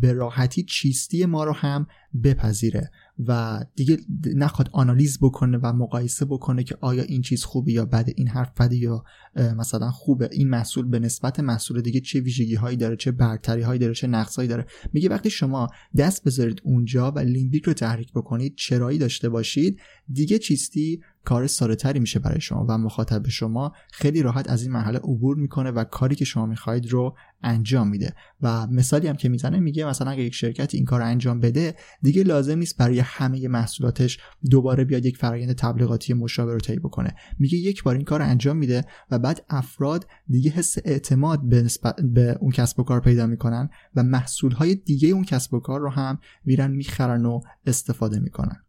به 0.00 0.12
راحتی 0.12 0.62
چیستی 0.62 1.26
ما 1.26 1.44
رو 1.44 1.52
هم 1.52 1.86
بپذیره. 2.24 2.90
و 3.28 3.64
دیگه 3.76 3.98
نخواد 4.34 4.68
آنالیز 4.72 5.18
بکنه 5.22 5.58
و 5.62 5.72
مقایسه 5.72 6.24
بکنه 6.24 6.64
که 6.64 6.76
آیا 6.80 7.02
این 7.02 7.22
چیز 7.22 7.44
خوبه 7.44 7.72
یا 7.72 7.84
بده 7.84 8.12
این 8.16 8.28
حرف 8.28 8.60
بده 8.60 8.76
یا 8.76 9.04
مثلا 9.36 9.90
خوبه. 9.90 10.28
این 10.32 10.48
محصول 10.48 10.88
به 10.88 10.98
نسبت 10.98 11.40
محصول 11.40 11.80
دیگه 11.80 12.00
چه 12.00 12.20
ویژگی 12.20 12.54
هایی 12.54 12.76
داره 12.76 12.96
چه 12.96 13.12
برتری 13.12 13.62
هایی 13.62 13.78
داره 13.78 13.94
چه 13.94 14.06
نقص 14.06 14.36
هایی 14.36 14.48
داره. 14.48 14.66
میگه 14.92 15.08
وقتی 15.08 15.30
شما 15.30 15.68
دست 15.96 16.24
بذارید 16.24 16.60
اونجا 16.64 17.10
و 17.10 17.18
لیمبیک 17.18 17.64
رو 17.64 17.72
تحریک 17.72 18.12
بکنید 18.12 18.54
چرایی 18.56 18.98
داشته 18.98 19.28
باشید 19.28 19.80
دیگه 20.12 20.38
چیستی 20.38 21.00
کار 21.24 21.46
ساده 21.46 21.98
میشه 21.98 22.18
برای 22.18 22.40
شما 22.40 22.66
و 22.68 22.78
مخاطب 22.78 23.28
شما 23.28 23.72
خیلی 23.92 24.22
راحت 24.22 24.50
از 24.50 24.62
این 24.62 24.72
مرحله 24.72 24.98
عبور 24.98 25.36
می‌کنه 25.36 25.70
و 25.70 25.84
کاری 25.84 26.14
که 26.14 26.24
شما 26.24 26.46
می‌خواهید 26.46 26.90
رو 26.90 27.16
انجام 27.42 27.88
میده. 27.88 28.14
و 28.42 28.66
مثالی 28.66 29.08
هم 29.08 29.16
که 29.16 29.28
می‌زنه 29.28 29.60
میگه 29.60 29.86
مثلا 29.86 30.10
اگه 30.10 30.22
یک 30.22 30.34
شرکت 30.34 30.74
این 30.74 30.84
کار 30.84 31.02
انجام 31.02 31.40
بده 31.40 31.74
دیگه 32.02 32.22
لازم 32.22 32.58
نیست 32.58 32.76
برای 32.76 32.98
همه 32.98 33.48
محصولاتش 33.48 34.18
دوباره 34.50 34.84
بیاد 34.84 35.06
یک 35.06 35.16
فرایند 35.16 35.52
تبلیغاتی 35.52 36.14
مشابه 36.14 36.52
رو 36.52 36.60
طی 36.60 36.76
بکنه. 36.76 37.14
میگه 37.38 37.58
یک 37.58 37.82
بار 37.82 37.94
این 37.94 38.04
کار 38.04 38.22
انجام 38.22 38.56
میده 38.56 38.84
و 39.10 39.18
بعد 39.18 39.44
افراد 39.48 40.06
دیگه 40.28 40.50
حس 40.50 40.76
اعتماد 40.84 41.48
به, 41.48 41.62
نسبت 41.62 42.00
به 42.00 42.36
اون 42.40 42.50
کسب 42.50 42.80
و 42.80 42.82
کار 42.82 43.00
پیدا 43.00 43.26
می‌کنن 43.26 43.70
و 43.96 44.02
محصول 44.02 44.52
های 44.52 44.74
دیگه 44.74 45.08
اون 45.08 45.24
کسب 45.24 45.54
و 45.54 45.60
کار 45.60 45.80
رو 45.80 45.90
هم 45.90 46.18
میرن 46.44 46.70
می‌خرن 46.70 47.26
و 47.26 47.40
استفاده 47.66 48.18
می‌کنن. 48.18 48.62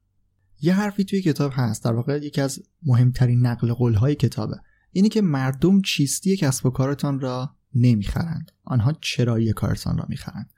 یه 0.63 0.73
حرفی 0.73 1.04
توی 1.04 1.21
کتاب 1.21 1.52
هست 1.56 1.84
در 1.84 1.93
واقع 1.93 2.17
یکی 2.23 2.41
از 2.41 2.63
مهمترین 2.84 3.45
نقل 3.45 3.73
قول 3.73 3.93
های 3.93 4.15
کتابه. 4.15 4.56
اینه 4.91 5.10
که 5.10 5.21
مردم 5.21 5.82
چیستی 5.82 6.38
کسب 6.38 6.65
و 6.65 6.69
کارتان 6.69 7.19
را 7.19 7.56
نمی‌خرند. 7.76 8.52
آنها 8.63 8.93
چرایی 9.02 9.54
کارتان 9.54 9.97
را 9.97 10.06
می‌خرند. 10.10 10.49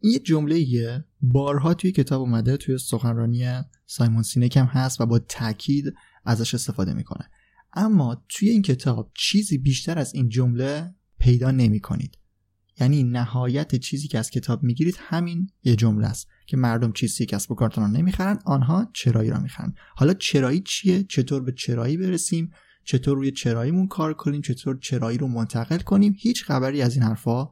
این 0.00 0.12
یه 0.12 0.18
جمله 0.18 1.04
بارها 1.20 1.74
توی 1.74 1.92
کتاب 1.92 2.20
اومده 2.20 2.56
توی 2.56 2.78
سخنرانی 2.78 3.62
سایمون 3.86 4.22
سینک 4.22 4.56
هم 4.56 4.66
هست 4.66 5.00
و 5.00 5.06
با 5.06 5.18
تاکید 5.18 5.94
ازش 6.24 6.54
استفاده 6.54 6.94
می‌کنه. 6.94 7.30
اما 7.72 8.24
توی 8.28 8.48
این 8.48 8.62
کتاب 8.62 9.12
چیزی 9.14 9.58
بیشتر 9.58 9.98
از 9.98 10.14
این 10.14 10.28
جمله 10.28 10.94
پیدا 11.18 11.50
نمی 11.50 11.80
کنید 11.80 12.18
یعنی 12.80 13.02
نهایت 13.02 13.74
چیزی 13.74 14.08
که 14.08 14.18
از 14.18 14.30
کتاب 14.30 14.62
می‌گیرید 14.62 14.96
همین 14.98 15.50
یه 15.64 15.76
جمله 15.76 16.06
است. 16.06 16.28
که 16.46 16.56
مردم 16.56 16.92
چیزی 16.92 17.26
کسب 17.26 17.52
و 17.52 17.54
کارتون 17.54 17.84
رو 17.84 17.90
نمی‌خرن 17.90 18.38
آنها 18.44 18.88
چرایی 18.92 19.30
را 19.30 19.38
می‌خرن. 19.38 19.74
حالا 19.96 20.14
چرایی 20.14 20.60
چیه؟ 20.60 21.02
چطور 21.02 21.42
به 21.42 21.52
چرایی 21.52 21.96
برسیم؟ 21.96 22.52
چطور 22.84 23.16
روی 23.16 23.30
چراییمون 23.30 23.86
کار 23.88 24.14
کنیم؟ 24.14 24.40
چطور 24.40 24.78
چرایی 24.78 25.18
رو 25.18 25.26
منتقل 25.28 25.78
کنیم؟ 25.78 26.14
هیچ 26.18 26.44
خبری 26.44 26.82
از 26.82 26.94
این 26.94 27.02
حرفا 27.02 27.50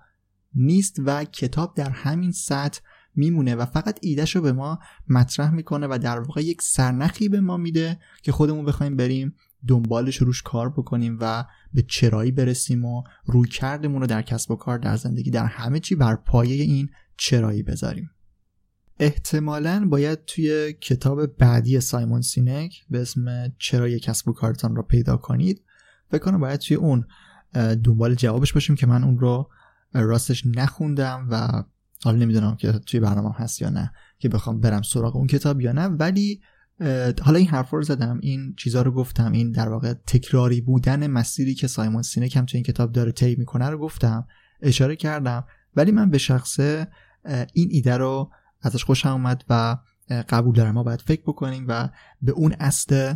نیست 0.55 0.97
و 1.05 1.25
کتاب 1.25 1.75
در 1.77 1.91
همین 1.91 2.33
سطح 2.33 2.81
میمونه 3.15 3.55
و 3.55 3.67
فقط 3.67 3.99
ایدهش 4.03 4.37
رو 4.37 4.43
به 4.43 4.53
ما 4.53 4.79
مطرح 5.09 5.51
می‌کنه 5.51 5.87
و 5.91 5.99
در 6.03 6.21
واقع 6.21 6.45
یک 6.45 6.63
سرنخی 6.63 7.29
به 7.29 7.41
ما 7.41 7.57
میده 7.57 8.01
که 8.23 8.33
خودمون 8.33 8.65
بخوایم 8.65 8.97
بریم 8.97 9.35
دنبالش 9.69 10.17
روش 10.17 10.43
کار 10.43 10.71
بکنیم 10.71 11.19
و 11.21 11.45
به 11.73 11.83
چرایی 11.83 12.31
برسیم 12.31 12.85
و 12.85 13.03
روی 13.25 13.49
کردمون 13.49 14.01
رو 14.01 14.07
در 14.07 14.23
کسب 14.23 14.51
و 14.51 14.57
کار 14.57 14.79
در 14.79 14.97
زندگی 14.97 15.31
در 15.31 15.45
همه 15.45 15.81
چی 15.81 15.95
بر 15.95 16.17
پایه 16.17 16.65
این 16.65 16.89
چرایی 17.17 17.63
بذاریم. 17.63 18.11
احتمالا 19.01 19.87
باید 19.91 20.25
توی 20.25 20.73
کتاب 20.73 21.27
بعدی 21.27 21.81
سایمون 21.81 22.21
سینک 22.21 22.85
به 22.91 23.01
اسم 23.01 23.53
چرای 23.59 24.01
کسب 24.01 24.29
و 24.29 24.33
کارتان 24.33 24.77
را 24.77 24.83
پیدا 24.83 25.17
کنید 25.17 25.63
فکر 26.11 26.23
کنم 26.23 26.41
باید 26.41 26.61
توی 26.61 26.77
اون 26.77 27.05
دنبال 27.85 28.15
جوابش 28.15 28.53
باشیم 28.53 28.77
که 28.77 28.87
من 28.87 29.05
اون 29.05 29.19
رو 29.19 29.51
راستش 29.93 30.47
نخوندم 30.47 31.29
و 31.31 31.65
حالا 32.05 32.17
نمی‌دونم 32.17 32.57
که 32.57 32.73
توی 32.73 33.01
برنامه 33.01 33.35
هست 33.35 33.63
یا 33.63 33.71
نه 33.71 33.93
که 34.19 34.29
بخوام 34.29 34.61
برم 34.61 34.83
سراغ 34.83 35.17
اون 35.17 35.27
کتاب 35.27 35.61
یا 35.61 35.73
نه. 35.73 35.87
ولی 35.87 36.41
حالا 37.23 37.39
این 37.39 37.49
حرف 37.49 37.71
رو 37.71 37.83
زدم 37.83 38.19
این 38.23 38.55
چیزا 38.59 38.83
رو 38.83 38.93
گفتم 38.93 39.33
این 39.33 39.51
در 39.51 39.69
واقع 39.69 39.93
تکراری 39.93 40.61
بودن 40.61 41.07
مسیری 41.07 41.55
که 41.55 41.67
سایمون 41.67 42.03
سینک 42.03 42.37
هم 42.37 42.45
تو 42.45 42.57
این 42.57 42.65
کتاب 42.65 42.93
داره 42.93 43.13
طی 43.13 43.37
می‌کنه 43.39 43.71
رو 43.71 43.79
گفتم 43.79 44.27
اشاره 44.63 44.97
کردم. 44.97 45.45
ولی 45.77 45.93
من 45.93 46.11
به 46.11 46.19
شخصه 46.19 46.89
این 47.55 47.69
ایده 47.71 47.97
رو 47.97 48.31
ازش 48.63 48.85
خوشم 48.85 49.09
اومد 49.09 49.45
و 49.49 49.77
قبول 50.29 50.55
دارم. 50.55 50.75
ما 50.75 50.83
باید 50.83 51.01
فکر 51.01 51.23
بکنیم 51.23 51.65
و 51.69 51.89
به 52.23 52.33
اون 52.33 52.53
اصل 52.61 53.15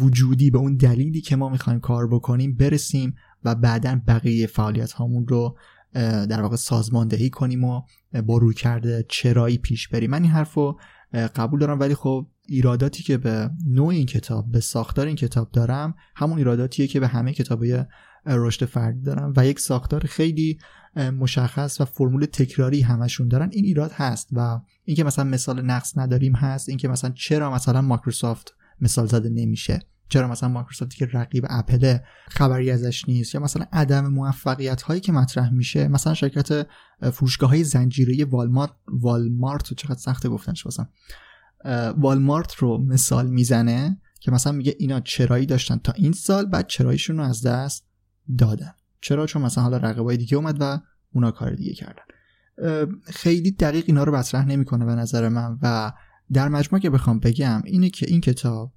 وجودی 0.00 0.50
به 0.50 0.58
اون 0.58 0.76
دلیلی 0.76 1.20
که 1.20 1.36
ما 1.36 1.48
می‌خوایم 1.48 1.80
کار 1.80 2.08
بکنیم 2.08 2.56
برسیم 2.56 3.14
و 3.44 3.54
بعدا 3.54 4.00
بقیه 4.06 4.46
فعالیت 4.46 4.92
هامون 4.92 5.28
رو 5.28 5.58
در 5.94 6.42
واقع 6.42 6.56
سازماندهی 6.56 7.30
کنیم 7.30 7.64
و 7.64 7.82
با 8.26 8.38
روی 8.38 8.54
کرده 8.54 9.04
چرایی 9.08 9.58
پیش 9.58 9.88
بریم. 9.88 10.10
من 10.10 10.22
این 10.22 10.30
حرف 10.30 10.54
رو 10.54 10.80
قبول 11.12 11.60
دارم 11.60 11.80
ولی 11.80 11.94
خب 11.94 12.26
ایراداتی 12.46 13.02
که 13.02 13.18
به 13.18 13.50
نوع 13.66 13.88
این 13.88 14.06
کتاب 14.06 14.50
به 14.50 14.60
ساختار 14.60 15.06
این 15.06 15.16
کتاب 15.16 15.50
دارم 15.52 15.94
همون 16.16 16.38
ایراداتیه 16.38 16.86
که 16.86 17.00
به 17.00 17.08
همه 17.08 17.32
کتابای 17.32 17.84
رشد 18.26 18.64
فردی 18.64 19.02
دارم 19.02 19.32
و 19.36 19.46
یک 19.46 19.60
ساختار 19.60 20.06
خیلی 20.06 20.58
مشخص 20.96 21.80
و 21.80 21.84
فرمول 21.84 22.24
تکراری 22.24 22.80
همشون 22.80 23.28
دارن. 23.28 23.48
این 23.52 23.64
ایراد 23.64 23.92
هست 23.92 24.28
و 24.32 24.60
اینکه 24.84 25.04
مثلا 25.04 25.24
مثال 25.24 25.62
نقص 25.62 25.98
نداریم 25.98 26.36
هست 26.36 26.68
اینکه 26.68 26.88
مثلا 26.88 27.10
چرا 27.10 27.54
مثلا 27.54 27.82
مایکروسافت 27.82 28.54
مثال 28.80 29.06
زده 29.06 29.28
نمیشه؟ 29.28 29.82
چرا 30.08 30.28
مثلا 30.28 30.48
مایکروسافتی 30.48 30.96
که 30.96 31.06
رقیب 31.12 31.46
اپل 31.48 31.98
خبری 32.28 32.70
ازش 32.70 33.08
نیست؟ 33.08 33.34
یا 33.34 33.40
مثلا 33.40 33.66
عدم 33.72 34.06
موفقیت 34.06 34.82
هایی 34.82 35.00
که 35.00 35.12
مطرح 35.12 35.50
میشه. 35.50 35.88
مثلا 35.88 36.14
شرکت 36.14 36.66
فروشگاه 37.12 37.50
های 37.50 37.64
زنجیره 37.64 38.24
والمارت 38.24 38.72
والمارت 38.88 39.74
چقدر 39.74 39.98
سخته 39.98 40.28
گفتنش 40.28 40.66
واسم؟ 40.66 40.88
والمارت 41.96 42.54
رو 42.54 42.78
مثال 42.78 43.30
می‌زنه 43.30 44.00
که 44.20 44.30
مثلا 44.30 44.52
میگه 44.52 44.76
اینا 44.78 45.00
چرایی 45.00 45.46
داشتن 45.46 45.76
تا 45.76 45.92
این 45.92 46.12
سال 46.12 46.46
بعد 46.46 46.66
چراییشون 46.66 47.16
رو 47.16 47.22
از 47.22 47.46
دست 47.46 47.87
دادن. 48.38 48.74
چرا؟ 49.00 49.26
چون 49.26 49.42
مثلا 49.42 49.64
حالا 49.64 49.76
رقبای 49.76 50.16
دیگه 50.16 50.36
اومد 50.36 50.56
و 50.60 50.80
اونا 51.12 51.30
کار 51.30 51.54
دیگه 51.54 51.72
کردن. 51.72 52.02
خیلی 53.04 53.50
دقیق 53.50 53.84
اینا 53.86 54.04
رو 54.04 54.14
مطرح 54.14 54.46
نمی‌کنه 54.46 54.84
به 54.84 54.94
نظر 54.94 55.28
من 55.28 55.58
و 55.62 55.92
در 56.32 56.48
مجموع 56.48 56.80
که 56.80 56.90
بخوام 56.90 57.18
بگم 57.18 57.62
اینه 57.64 57.90
که 57.90 58.06
این 58.08 58.20
کتاب 58.20 58.72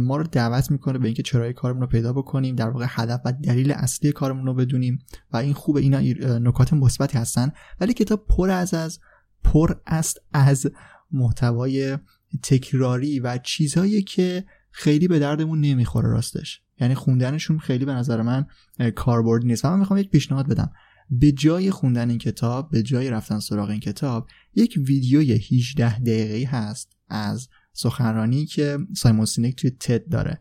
ما 0.00 0.16
رو 0.16 0.24
دعوت 0.24 0.70
می‌کنه 0.70 0.98
به 0.98 1.06
اینکه 1.06 1.22
چرای 1.22 1.52
کارمون 1.52 1.80
رو 1.80 1.86
پیدا 1.86 2.12
بکنیم 2.12 2.56
در 2.56 2.68
واقع 2.68 2.86
هدف 2.88 3.20
و 3.24 3.32
دلیل 3.32 3.72
اصلی 3.72 4.12
کارمون 4.12 4.46
رو 4.46 4.54
بدونیم 4.54 4.98
و 5.32 5.36
این 5.36 5.54
خوبه 5.54 5.80
اینا 5.80 6.00
نکات 6.38 6.72
مثبتی 6.72 7.18
هستن. 7.18 7.52
ولی 7.80 7.92
کتاب 7.92 8.26
پر 8.26 8.50
از 8.50 8.74
از 8.74 9.00
پر 9.44 9.74
است 9.86 10.18
از 10.32 10.66
محتوای 11.12 11.98
تکراری 12.42 13.20
و 13.20 13.38
چیزهایی 13.38 14.02
که 14.02 14.44
خیلی 14.72 15.08
به 15.08 15.18
دردمون 15.18 15.60
نمی‌خوره 15.60 16.08
راستش. 16.08 16.60
یعنی 16.80 16.94
خوندنشون 16.94 17.58
خیلی 17.58 17.84
به 17.84 17.92
نظر 17.92 18.22
من 18.22 18.46
کاربردی 18.94 19.46
نیست. 19.46 19.66
من 19.66 19.78
می‌خوام 19.78 20.00
یک 20.00 20.10
پیشنهاد 20.10 20.48
بدم. 20.48 20.72
به 21.10 21.32
جای 21.32 21.70
خوندن 21.70 22.08
این 22.08 22.18
کتاب 22.18 22.70
به 22.70 22.82
جای 22.82 23.10
رفتن 23.10 23.38
سراغ 23.38 23.70
این 23.70 23.80
کتاب 23.80 24.28
یک 24.54 24.78
ویدیوی 24.86 25.32
18 25.32 25.98
دقیقه 25.98 26.50
هست 26.50 26.96
از 27.08 27.48
سخنرانی 27.72 28.46
که 28.46 28.78
سایمون 28.96 29.24
سینک 29.24 29.56
توی 29.56 29.70
تد 29.70 30.08
داره. 30.08 30.40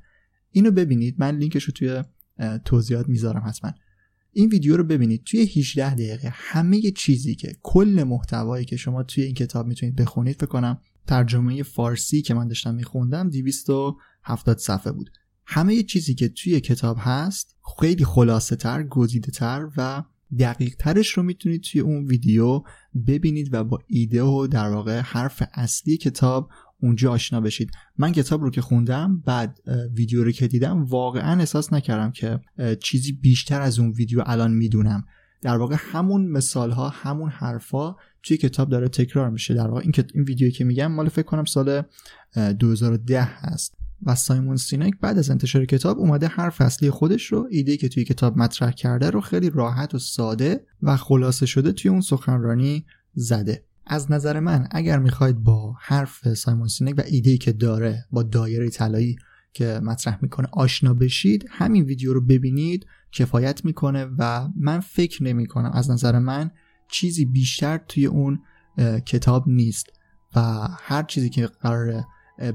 اینو 0.52 0.72
ببینید. 0.72 1.15
من 1.17 1.38
لینکش 1.38 1.63
رو 1.63 1.74
توی 1.74 2.04
توضیحات 2.65 3.10
می‌ذارم 3.10 3.44
حتما. 3.48 3.72
این 4.32 4.50
ویدیو 4.50 4.78
رو 4.78 4.84
ببینید. 4.84 5.24
توی 5.24 5.41
18 5.41 5.94
دقیقه 5.94 6.30
همه 6.32 6.82
چیزی 6.82 7.36
که 7.36 7.56
کل 7.62 8.04
محتوایی 8.08 8.65
که 8.65 8.78
شما 8.78 9.04
توی 9.04 9.24
این 9.24 9.34
کتاب 9.34 9.67
می‌تونید 9.67 9.96
بخونید 9.96 10.36
فکر 10.36 10.46
کنم 10.46 10.80
ترجمه 11.07 11.63
فارسی 11.63 12.21
که 12.21 12.33
من 12.33 12.47
داشتم 12.47 12.75
میخوندم 12.75 13.29
270 13.29 14.57
صفحه 14.57 14.91
بود. 14.91 15.09
همه 15.45 15.83
چیزی 15.83 16.15
که 16.15 16.29
توی 16.29 16.59
کتاب 16.59 16.97
هست 16.99 17.55
خیلی 17.79 18.05
خلاصه 18.05 18.55
تر 18.55 18.83
گزیده 18.83 19.31
تر 19.31 19.69
و 19.77 20.03
دقیق 20.39 20.75
ترش 20.75 21.09
رو 21.09 21.23
می‌تونید 21.23 21.61
توی 21.61 21.81
اون 21.81 22.05
ویدیو 22.05 22.63
ببینید 23.07 23.53
و 23.53 23.63
با 23.63 23.79
ایده 23.87 24.23
و 24.23 24.47
در 24.47 24.69
واقع 24.69 24.99
حرف 24.99 25.43
اصلی 25.53 25.97
کتاب 25.97 26.49
اونجا 26.81 27.11
آشنا 27.11 27.41
بشید. 27.41 27.71
من 27.97 28.11
کتاب 28.11 28.41
رو 28.41 28.49
که 28.49 28.61
خوندم 28.61 29.19
بعد 29.25 29.59
ویدیو 29.95 30.23
رو 30.23 30.31
که 30.31 30.47
دیدم 30.47 30.83
واقعا 30.85 31.39
احساس 31.39 31.73
نکردم 31.73 32.11
که 32.11 32.39
چیزی 32.79 33.11
بیشتر 33.11 33.61
از 33.61 33.79
اون 33.79 33.91
ویدیو 33.91 34.23
الان 34.25 34.53
می‌دونم. 34.53 35.05
در 35.41 35.57
واقع 35.57 35.75
همون 35.79 36.27
مثال 36.27 36.71
ها 36.71 36.89
همون 36.89 37.29
حرفا 37.29 37.95
توی 38.23 38.38
کتاب 38.38 38.69
داره 38.69 38.88
تکرار 38.88 39.29
میشه 39.29 39.53
در 39.53 39.67
واقع 39.67 39.81
این, 39.81 39.93
این 40.13 40.23
ویدیویی 40.23 40.51
که 40.51 40.63
میگم 40.63 40.91
مال 40.91 41.10
فکر 41.10 41.25
کنم 41.25 41.45
سال 41.45 41.84
2010 42.60 43.21
هست 43.21 43.77
و 44.03 44.15
سایمون 44.15 44.55
سینک 44.55 44.93
بعد 45.01 45.17
از 45.17 45.29
انتشار 45.29 45.65
کتاب 45.65 45.99
اومده 45.99 46.27
حرف 46.27 46.62
اصلی 46.62 46.89
خودش 46.89 47.25
رو 47.25 47.47
ایده 47.51 47.77
که 47.77 47.89
توی 47.89 48.03
کتاب 48.03 48.38
مطرح 48.38 48.71
کرده 48.71 49.10
رو 49.10 49.21
خیلی 49.21 49.49
راحت 49.49 49.95
و 49.95 49.99
ساده 49.99 50.65
و 50.81 50.97
خلاصه 50.97 51.45
شده 51.45 51.71
توی 51.71 51.91
اون 51.91 52.01
سخنرانی 52.01 52.86
زده. 53.13 53.63
از 53.86 54.12
نظر 54.12 54.39
من 54.39 54.67
اگر 54.71 54.99
می‌خواید 54.99 55.38
با 55.38 55.75
حرف 55.79 56.34
سایمون 56.34 56.67
سینک 56.67 56.95
و 56.97 57.03
ایده 57.07 57.38
که 57.38 57.51
داره 57.51 58.05
با 58.12 58.23
دایره 58.23 58.69
طلایی 58.69 59.17
که 59.53 59.79
مطرح 59.84 60.19
می‌کنه 60.21 60.47
آشنا 60.51 60.93
بشید 60.93 61.45
همین 61.49 61.84
ویدیو 61.84 62.13
رو 62.13 62.21
ببینید 62.21 62.86
کفایت 63.12 63.65
می‌کنه 63.65 64.07
و 64.17 64.49
من 64.55 64.79
فکر 64.79 65.23
نمی 65.23 65.45
کنم 65.45 65.71
از 65.73 65.91
نظر 65.91 66.19
من 66.19 66.51
چیزی 66.91 67.25
بیشتر 67.25 67.77
توی 67.77 68.06
اون 68.06 68.39
کتاب 69.06 69.43
نیست 69.47 69.88
و 70.36 70.67
هر 70.80 71.04
چیزی 71.04 71.30
که 71.30 71.47
قراره 71.47 72.08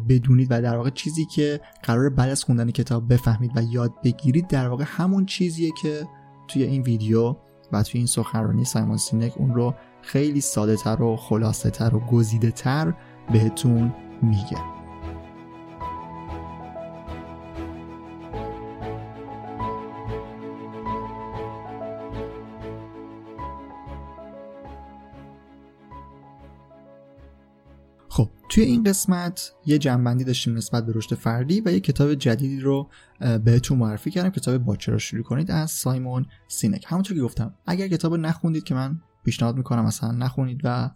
بدونید 0.08 0.48
و 0.50 0.62
در 0.62 0.76
واقع 0.76 0.90
چیزی 0.90 1.24
که 1.24 1.60
قرار 1.82 2.10
بعد 2.10 2.30
از 2.30 2.44
خوندن 2.44 2.70
کتاب 2.70 3.12
بفهمید 3.12 3.50
و 3.56 3.62
یاد 3.62 3.92
بگیرید 4.04 4.48
در 4.48 4.68
واقع 4.68 4.84
همون 4.86 5.26
چیزیه 5.26 5.70
که 5.82 6.06
توی 6.48 6.62
این 6.62 6.82
ویدیو 6.82 7.36
و 7.72 7.82
توی 7.82 7.98
این 7.98 8.06
سخنرانی 8.06 8.64
سایمون 8.64 8.96
سینک 8.96 9.32
اون 9.36 9.54
رو 9.54 9.74
خیلی 10.02 10.40
ساده 10.40 10.76
تر 10.76 11.02
و 11.02 11.16
خلاصه 11.16 11.70
تر 11.70 11.94
و 11.94 12.00
گزیده 12.00 12.50
تر 12.50 12.94
بهتون 13.32 13.94
میگه. 14.22 14.75
خب 28.16 28.30
توی 28.48 28.64
این 28.64 28.82
قسمت 28.84 29.52
یه 29.66 29.78
جنبندی 29.78 30.24
داشتیم 30.24 30.56
نسبت 30.56 30.86
به 30.86 30.92
رشد 30.94 31.14
فردی 31.14 31.60
و 31.60 31.72
یه 31.72 31.80
کتاب 31.80 32.14
جدیدی 32.14 32.60
رو 32.60 32.90
بهتون 33.44 33.78
معرفی 33.78 34.10
کردم 34.10 34.30
کتاب 34.30 34.58
باچه 34.58 34.92
را 34.92 34.98
شروع 34.98 35.22
کنید 35.22 35.50
از 35.50 35.70
سایمون 35.70 36.26
سینک. 36.48 36.84
همونطور 36.88 37.16
که 37.16 37.22
گفتم 37.22 37.54
اگر 37.66 37.88
کتاب 37.88 38.14
نخوندید 38.14 38.64
که 38.64 38.74
من 38.74 39.00
پیشنهاد 39.24 39.56
می‌کنم 39.56 39.84
مثلا 39.84 40.10
نخونید 40.10 40.60
و 40.64 40.90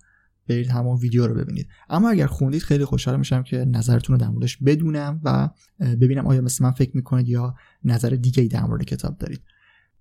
برید 0.48 0.70
همون 0.70 0.96
ویدیو 0.96 1.26
رو 1.26 1.35
ببینید. 1.35 1.68
اما 1.90 2.11
اگر 2.11 2.26
خوندید 2.26 2.62
خیلی 2.62 2.85
خوشحال 2.85 3.16
میشم 3.16 3.42
که 3.42 3.64
نظرتون 3.64 4.14
رو 4.14 4.20
در 4.20 4.28
موردش 4.28 4.56
بدونم 4.56 5.20
و 5.24 5.48
ببینم 5.80 6.26
آیا 6.26 6.40
مثل 6.40 6.64
من 6.64 6.70
فکر 6.70 6.96
می‌کنید 6.96 7.28
یا 7.28 7.54
نظر 7.85 8.11
دیگه 8.11 8.42
ای 8.42 8.48
در 8.48 8.64
مورد 8.64 8.85
کتاب 8.85 9.18
دارید. 9.18 9.42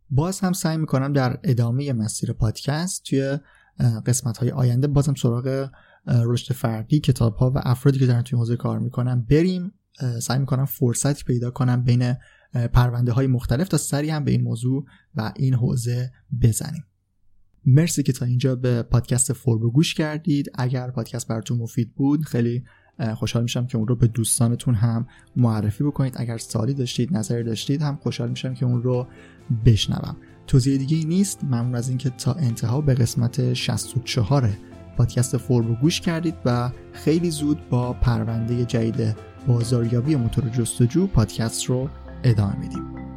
باز 0.10 0.40
هم 0.40 0.54
سعی 0.54 0.78
می‌کنم 0.78 1.14
در 1.14 1.40
ادامه 1.44 1.94
مسیر 1.94 2.34
پادکست 2.34 3.04
توی 3.04 3.38
قسمت 4.06 4.38
های 4.38 4.52
آینده 4.52 4.88
بازم 4.88 5.14
سراغ 5.14 5.70
رشد 6.08 6.54
فردی 6.54 7.00
کتاب 7.00 7.36
ها 7.36 7.52
و 7.52 7.62
افرادی 7.64 8.00
که 8.00 8.06
دارن 8.06 8.22
توی 8.22 8.40
حوزه 8.40 8.56
کار 8.56 8.80
می‌کنن 8.80 9.22
بریم 9.22 9.72
سعی 10.22 10.40
می‌کنم 10.40 10.66
فرصتی 10.66 11.24
پیدا 11.24 11.52
کنم 11.52 11.84
بین 11.84 12.14
پرونده 12.74 13.12
های 13.12 13.28
مختلف 13.28 13.68
تا 13.68 13.78
سری 13.78 14.10
هم 14.10 14.24
به 14.24 14.32
این 14.32 14.42
موضوع 14.42 14.86
و 15.16 15.34
این 15.36 15.54
حوزه 15.54 16.12
بزنیم. 16.42 16.84
مرسی 17.66 18.04
که 18.04 18.14
تا 18.14 18.26
اینجا 18.26 18.56
به 18.56 18.84
پادکست 18.84 19.34
فوربو 19.34 19.72
گوش 19.72 19.94
کردید. 19.94 20.52
اگر 20.56 20.92
پادکست 20.92 21.28
براتون 21.28 21.58
مفید 21.58 21.96
بود 21.96 22.24
خیلی 22.24 22.64
خوشحال 23.16 23.44
میشم 23.44 23.68
که 23.68 23.78
اون 23.78 23.88
رو 23.88 23.96
به 23.96 24.08
دوستانتون 24.08 24.76
هم 24.76 25.08
معرفی 25.36 25.84
بکنید. 25.84 26.14
اگر 26.18 26.38
سوالی 26.38 26.74
داشتید 26.74 27.18
نظری 27.18 27.44
داشتید 27.44 27.82
هم 27.82 27.96
خوشحال 27.96 28.30
میشم 28.30 28.54
که 28.54 28.66
اون 28.66 28.84
رو 28.84 29.08
بشنوم. 29.66 30.18
توضیح 30.48 30.78
دیگه 30.78 30.98
ای 30.98 31.06
نیست. 31.06 31.44
ممنون 31.44 31.76
از 31.76 31.90
اینکه 31.90 32.10
تا 32.10 32.34
انتها 32.34 32.82
به 32.82 32.94
قسمت 32.94 33.54
64 33.54 34.50
پادکست 35.00 35.38
فوربو 35.38 35.76
گوش 35.76 36.02
کردید 36.02 36.36
و 36.46 36.70
خیلی 36.94 37.32
زود 37.32 37.70
با 37.70 37.94
پرونده 37.94 38.66
جدید 38.66 39.16
بازاریابی 39.48 40.16
موتور 40.16 40.50
جستجو 40.50 41.08
پادکست 41.08 41.66
رو 41.66 41.90
ادامه 42.24 42.56
میدیم. 42.56 43.09